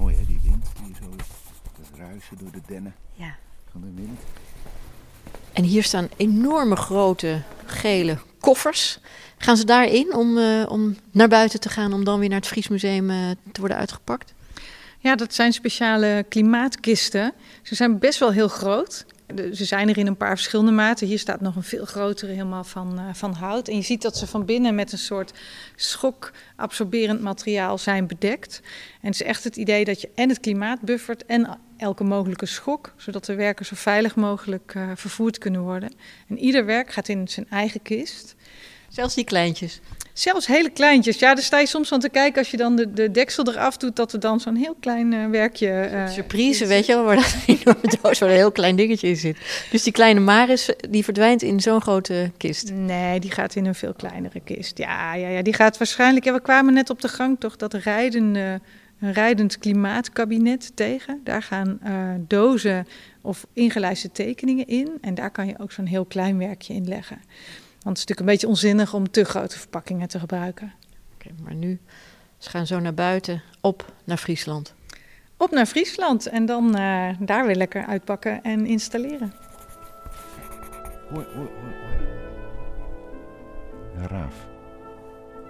Mooi 0.00 0.16
hè, 0.16 0.24
die 0.26 0.40
wind 0.42 0.66
die 0.84 0.94
zo, 0.94 1.08
dat 1.78 1.98
ruisen 1.98 2.36
door 2.38 2.50
de 2.50 2.60
dennen 2.66 2.94
Ja. 3.12 3.34
van 3.72 3.80
de 3.80 4.02
wind. 4.02 4.20
En 5.52 5.64
hier 5.64 5.82
staan 5.82 6.08
enorme 6.16 6.76
grote 6.76 7.42
gele 7.64 8.18
koffers. 8.40 8.98
Gaan 9.38 9.56
ze 9.56 9.64
daarin 9.64 10.14
om, 10.14 10.38
eh, 10.38 10.64
om 10.68 10.96
naar 11.10 11.28
buiten 11.28 11.60
te 11.60 11.68
gaan 11.68 11.92
om 11.92 12.04
dan 12.04 12.18
weer 12.18 12.28
naar 12.28 12.38
het 12.38 12.46
Fries 12.48 12.68
Museum 12.68 13.10
eh, 13.10 13.16
te 13.52 13.60
worden 13.60 13.78
uitgepakt? 13.78 14.34
Ja, 15.02 15.16
dat 15.16 15.34
zijn 15.34 15.52
speciale 15.52 16.24
klimaatkisten. 16.28 17.32
Ze 17.62 17.74
zijn 17.74 17.98
best 17.98 18.18
wel 18.18 18.32
heel 18.32 18.48
groot. 18.48 19.04
Ze 19.52 19.64
zijn 19.64 19.88
er 19.88 19.98
in 19.98 20.06
een 20.06 20.16
paar 20.16 20.36
verschillende 20.36 20.70
maten. 20.70 21.06
Hier 21.06 21.18
staat 21.18 21.40
nog 21.40 21.56
een 21.56 21.62
veel 21.62 21.84
grotere, 21.84 22.32
helemaal 22.32 22.64
van, 22.64 22.98
eh, 22.98 23.04
van 23.12 23.32
hout. 23.32 23.68
En 23.68 23.76
je 23.76 23.82
ziet 23.82 24.02
dat 24.02 24.16
ze 24.16 24.26
van 24.26 24.44
binnen 24.44 24.74
met 24.74 24.92
een 24.92 24.98
soort 24.98 25.32
schokabsorberend 25.76 27.20
materiaal 27.20 27.78
zijn 27.78 28.06
bedekt. 28.06 28.60
En 29.00 29.06
het 29.06 29.14
is 29.14 29.22
echt 29.22 29.44
het 29.44 29.56
idee 29.56 29.84
dat 29.84 30.00
je 30.00 30.10
en 30.14 30.28
het 30.28 30.40
klimaat 30.40 30.80
buffert 30.80 31.26
en 31.26 31.58
elke 31.76 32.04
mogelijke 32.04 32.46
schok, 32.46 32.92
zodat 32.96 33.24
de 33.24 33.34
werken 33.34 33.66
zo 33.66 33.74
veilig 33.76 34.16
mogelijk 34.16 34.72
eh, 34.74 34.90
vervoerd 34.94 35.38
kunnen 35.38 35.60
worden. 35.60 35.92
En 36.28 36.38
ieder 36.38 36.64
werk 36.64 36.92
gaat 36.92 37.08
in 37.08 37.28
zijn 37.28 37.46
eigen 37.50 37.82
kist. 37.82 38.34
Zelfs 38.88 39.14
die 39.14 39.24
kleintjes. 39.24 39.80
Zelfs 40.12 40.46
hele 40.46 40.70
kleintjes. 40.70 41.18
Ja, 41.18 41.34
daar 41.34 41.44
sta 41.44 41.58
je 41.58 41.66
soms 41.66 41.88
van 41.88 42.00
te 42.00 42.08
kijken 42.08 42.38
als 42.38 42.50
je 42.50 42.56
dan 42.56 42.76
de, 42.76 42.92
de 42.92 43.10
deksel 43.10 43.48
eraf 43.48 43.76
doet, 43.76 43.96
dat 43.96 44.12
er 44.12 44.20
dan 44.20 44.40
zo'n 44.40 44.56
heel 44.56 44.76
klein 44.80 45.12
eh, 45.12 45.26
werkje. 45.26 45.68
eh, 45.70 46.08
Surprise, 46.08 46.66
weet 46.66 46.86
je 46.86 46.94
wel, 46.94 47.04
waar 47.04 47.16
dat 47.16 47.36
enorme 47.46 47.98
doos 48.02 48.18
waar 48.18 48.28
een 48.28 48.34
heel 48.34 48.52
klein 48.52 48.76
dingetje 48.76 49.08
in 49.08 49.16
zit. 49.16 49.36
Dus 49.70 49.82
die 49.82 49.92
kleine 49.92 50.20
Maris, 50.20 50.70
die 50.90 51.04
verdwijnt 51.04 51.42
in 51.42 51.60
zo'n 51.60 51.80
grote 51.80 52.30
kist. 52.36 52.72
Nee, 52.72 53.20
die 53.20 53.30
gaat 53.30 53.54
in 53.54 53.66
een 53.66 53.74
veel 53.74 53.92
kleinere 53.94 54.40
kist. 54.40 54.78
Ja, 54.78 55.14
ja, 55.14 55.28
ja 55.28 55.42
die 55.42 55.54
gaat 55.54 55.78
waarschijnlijk. 55.78 56.24
Ja, 56.24 56.32
we 56.32 56.40
kwamen 56.40 56.74
net 56.74 56.90
op 56.90 57.00
de 57.00 57.08
gang 57.08 57.40
toch 57.40 57.56
dat 57.56 57.74
rijdende, 57.74 58.60
een 59.00 59.12
rijdend 59.12 59.58
klimaatkabinet 59.58 60.72
tegen. 60.74 61.20
Daar 61.24 61.42
gaan 61.42 61.78
eh, 61.82 61.92
dozen 62.28 62.86
of 63.22 63.46
ingelijste 63.52 64.10
tekeningen 64.12 64.66
in. 64.66 64.90
En 65.00 65.14
daar 65.14 65.30
kan 65.30 65.46
je 65.46 65.54
ook 65.58 65.72
zo'n 65.72 65.86
heel 65.86 66.04
klein 66.04 66.38
werkje 66.38 66.74
in 66.74 66.88
leggen. 66.88 67.18
Want 67.82 67.98
het 67.98 68.08
is 68.08 68.16
natuurlijk 68.16 68.20
een 68.20 68.26
beetje 68.26 68.48
onzinnig 68.48 68.94
om 68.94 69.10
te 69.10 69.24
grote 69.24 69.58
verpakkingen 69.58 70.08
te 70.08 70.18
gebruiken. 70.18 70.72
Oké, 71.14 71.28
maar 71.42 71.54
nu, 71.54 71.80
ze 72.38 72.50
gaan 72.50 72.66
zo 72.66 72.80
naar 72.80 72.94
buiten, 72.94 73.42
op 73.60 73.92
naar 74.04 74.16
Friesland. 74.16 74.74
Op 75.36 75.50
naar 75.50 75.66
Friesland 75.66 76.26
en 76.26 76.46
dan 76.46 76.76
eh, 76.76 77.08
daar 77.18 77.46
weer 77.46 77.56
lekker 77.56 77.86
uitpakken 77.86 78.42
en 78.42 78.66
installeren. 78.66 79.34
Hoi, 81.10 81.26
hoi, 81.34 81.48
hoi, 81.60 81.74
hoi. 81.80 82.08
Een 83.96 84.08
raaf. 84.08 84.34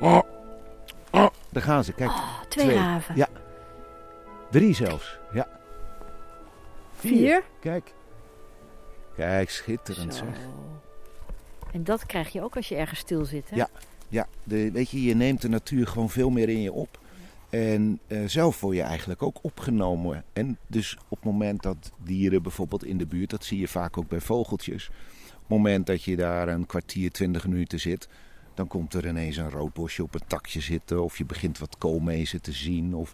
Oh. 0.00 0.20
Oh, 1.10 1.26
daar 1.50 1.62
gaan 1.62 1.84
ze, 1.84 1.92
kijk. 1.92 2.10
Twee, 2.48 2.66
Twee. 2.66 2.78
haven. 2.78 3.16
Ja. 3.16 3.28
Drie 4.50 4.74
zelfs, 4.74 5.18
ja. 5.32 5.48
Vier. 6.94 7.42
Kijk. 7.60 7.94
Kijk, 9.16 9.50
schitterend 9.50 10.14
Zo. 10.14 10.24
zeg. 10.24 10.38
En 11.72 11.85
dat 11.85 12.06
krijg 12.06 12.28
je 12.28 12.42
ook 12.42 12.56
als 12.56 12.68
je 12.68 12.76
ergens 12.76 13.00
stil 13.00 13.24
zit, 13.24 13.50
hè? 13.50 13.56
Ja. 13.56 13.68
Ja, 14.12 14.26
de, 14.44 14.70
weet 14.70 14.90
je, 14.90 15.02
je 15.02 15.14
neemt 15.14 15.42
de 15.42 15.48
natuur 15.48 15.87
gewoon 15.87 16.11
veel 16.11 16.30
meer 16.30 16.48
in 16.48 16.61
je 16.62 16.72
op. 16.72 17.00
En 17.50 18.00
eh, 18.06 18.18
zelf 18.26 18.61
word 18.61 18.76
je 18.76 18.82
eigenlijk 18.82 19.22
ook 19.22 19.38
opgenomen. 19.42 20.24
En 20.32 20.58
dus 20.66 20.96
op 21.08 21.16
het 21.16 21.24
moment 21.24 21.62
dat 21.62 21.92
dieren 22.04 22.42
bijvoorbeeld 22.42 22.85
in 22.85 22.98
de 22.98 23.06
buurt, 23.06 23.30
dat 23.30 23.44
zie 23.44 23.58
je 23.58 23.68
vaak 23.68 23.98
ook 23.98 24.08
bij 24.08 24.20
vogeltjes. 24.20 24.88
Op 25.26 25.38
het 25.38 25.48
moment 25.48 25.87
dat 25.87 26.02
je 26.02 26.16
daar 26.16 26.48
een 26.48 26.66
kwartier, 26.66 27.11
twintig 27.11 27.46
minuten 27.46 27.80
zit, 27.80 28.08
dan 28.54 28.68
komt 28.68 28.94
er 28.94 29.06
ineens 29.06 29.37
een 29.37 29.50
roodbosje 29.50 30.02
op 30.02 30.14
een 30.14 30.26
takje 30.26 30.61
zitten. 30.61 31.02
Of 31.02 31.18
je 31.18 31.24
begint 31.24 31.58
wat 31.58 31.78
koolmezen 31.78 32.42
te 32.42 32.52
zien. 32.52 32.94
Of, 32.94 33.12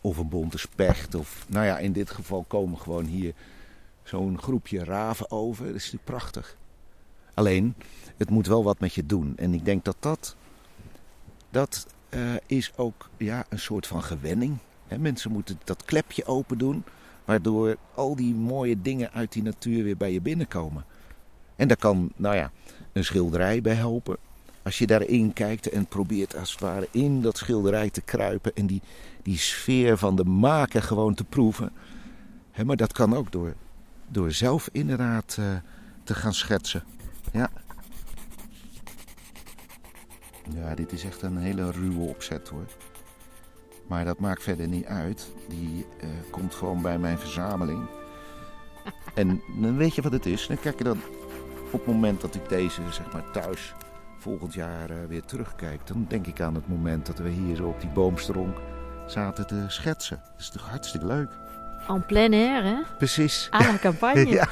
of 0.00 0.16
een 0.16 0.28
bonte 0.28 0.58
specht. 0.58 1.14
Of, 1.14 1.44
nou 1.48 1.66
ja, 1.66 1.78
in 1.78 1.92
dit 1.92 2.10
geval 2.10 2.44
komen 2.48 2.78
gewoon 2.78 3.04
hier 3.04 3.34
zo'n 4.02 4.38
groepje 4.38 4.84
raven 4.84 5.30
over. 5.30 5.66
Dat 5.66 5.74
is 5.74 5.92
natuurlijk 5.92 6.04
prachtig. 6.04 6.56
Alleen, 7.40 7.74
het 8.16 8.30
moet 8.30 8.46
wel 8.46 8.64
wat 8.64 8.80
met 8.80 8.94
je 8.94 9.06
doen. 9.06 9.32
En 9.36 9.54
ik 9.54 9.64
denk 9.64 9.84
dat 9.84 9.96
dat, 10.00 10.36
dat 11.50 11.86
eh, 12.08 12.20
is 12.46 12.72
ook 12.76 13.08
ja, 13.16 13.44
een 13.48 13.58
soort 13.58 13.86
van 13.86 14.02
gewenning. 14.02 14.58
Hè, 14.86 14.98
mensen 14.98 15.32
moeten 15.32 15.60
dat 15.64 15.84
klepje 15.84 16.24
open 16.24 16.58
doen. 16.58 16.84
Waardoor 17.24 17.76
al 17.94 18.16
die 18.16 18.34
mooie 18.34 18.82
dingen 18.82 19.12
uit 19.12 19.32
die 19.32 19.42
natuur 19.42 19.84
weer 19.84 19.96
bij 19.96 20.12
je 20.12 20.20
binnenkomen. 20.20 20.84
En 21.56 21.68
daar 21.68 21.76
kan, 21.76 22.12
nou 22.16 22.36
ja, 22.36 22.50
een 22.92 23.04
schilderij 23.04 23.60
bij 23.60 23.74
helpen. 23.74 24.16
Als 24.62 24.78
je 24.78 24.86
daarin 24.86 25.32
kijkt 25.32 25.68
en 25.68 25.86
probeert 25.86 26.36
als 26.36 26.50
het 26.50 26.60
ware 26.60 26.88
in 26.90 27.22
dat 27.22 27.36
schilderij 27.36 27.90
te 27.90 28.00
kruipen 28.00 28.54
en 28.54 28.66
die, 28.66 28.82
die 29.22 29.38
sfeer 29.38 29.98
van 29.98 30.16
de 30.16 30.24
maker 30.24 30.82
gewoon 30.82 31.14
te 31.14 31.24
proeven. 31.24 31.72
maar 32.64 32.76
dat 32.76 32.92
kan 32.92 33.16
ook 33.16 33.32
door, 33.32 33.54
door 34.08 34.32
zelf 34.32 34.68
inderdaad 34.72 35.36
uh, 35.40 35.46
te 36.04 36.14
gaan 36.14 36.34
schetsen. 36.34 36.84
Ja. 37.32 37.50
Ja, 40.54 40.74
dit 40.74 40.92
is 40.92 41.04
echt 41.04 41.22
een 41.22 41.36
hele 41.36 41.70
ruwe 41.70 42.08
opzet 42.08 42.48
hoor. 42.48 42.66
Maar 43.86 44.04
dat 44.04 44.18
maakt 44.18 44.42
verder 44.42 44.68
niet 44.68 44.84
uit. 44.86 45.32
Die 45.48 45.86
uh, 46.02 46.08
komt 46.30 46.54
gewoon 46.54 46.82
bij 46.82 46.98
mijn 46.98 47.18
verzameling. 47.18 47.86
En 49.14 49.42
dan 49.60 49.76
weet 49.76 49.94
je 49.94 50.02
wat 50.02 50.12
het 50.12 50.26
is. 50.26 50.46
Dan 50.46 50.60
kijk 50.60 50.78
je 50.78 50.84
dan 50.84 51.00
op 51.64 51.72
het 51.72 51.86
moment 51.86 52.20
dat 52.20 52.34
ik 52.34 52.48
deze 52.48 52.82
zeg 52.90 53.12
maar 53.12 53.30
thuis 53.30 53.74
volgend 54.18 54.54
jaar 54.54 54.90
uh, 54.90 54.96
weer 55.08 55.24
terugkijk. 55.24 55.86
Dan 55.86 56.06
denk 56.08 56.26
ik 56.26 56.40
aan 56.40 56.54
het 56.54 56.68
moment 56.68 57.06
dat 57.06 57.18
we 57.18 57.28
hier 57.28 57.56
zo 57.56 57.66
op 57.66 57.80
die 57.80 57.90
boomstronk 57.90 58.56
zaten 59.06 59.46
te 59.46 59.64
schetsen. 59.68 60.20
Dat 60.30 60.40
is 60.40 60.50
toch 60.50 60.68
hartstikke 60.68 61.06
leuk. 61.06 61.30
En 61.88 62.06
plein 62.06 62.32
air, 62.32 62.62
hè? 62.62 62.76
Precies. 62.98 63.48
Aan 63.50 63.68
een 63.72 63.78
campagne. 63.78 64.26
ja. 64.26 64.48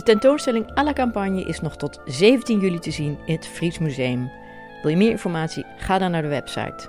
De 0.00 0.06
tentoonstelling 0.06 0.66
à 0.78 0.82
la 0.82 0.92
campagne 0.92 1.44
is 1.44 1.60
nog 1.60 1.76
tot 1.76 2.00
17 2.04 2.60
juli 2.60 2.78
te 2.78 2.90
zien 2.90 3.18
in 3.26 3.34
het 3.34 3.46
Fries 3.46 3.78
Museum. 3.78 4.30
Wil 4.82 4.90
je 4.90 4.96
meer 4.96 5.10
informatie? 5.10 5.64
Ga 5.76 5.98
dan 5.98 6.10
naar 6.10 6.22
de 6.22 6.28
website. 6.28 6.88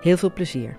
Heel 0.00 0.16
veel 0.16 0.32
plezier. 0.32 0.76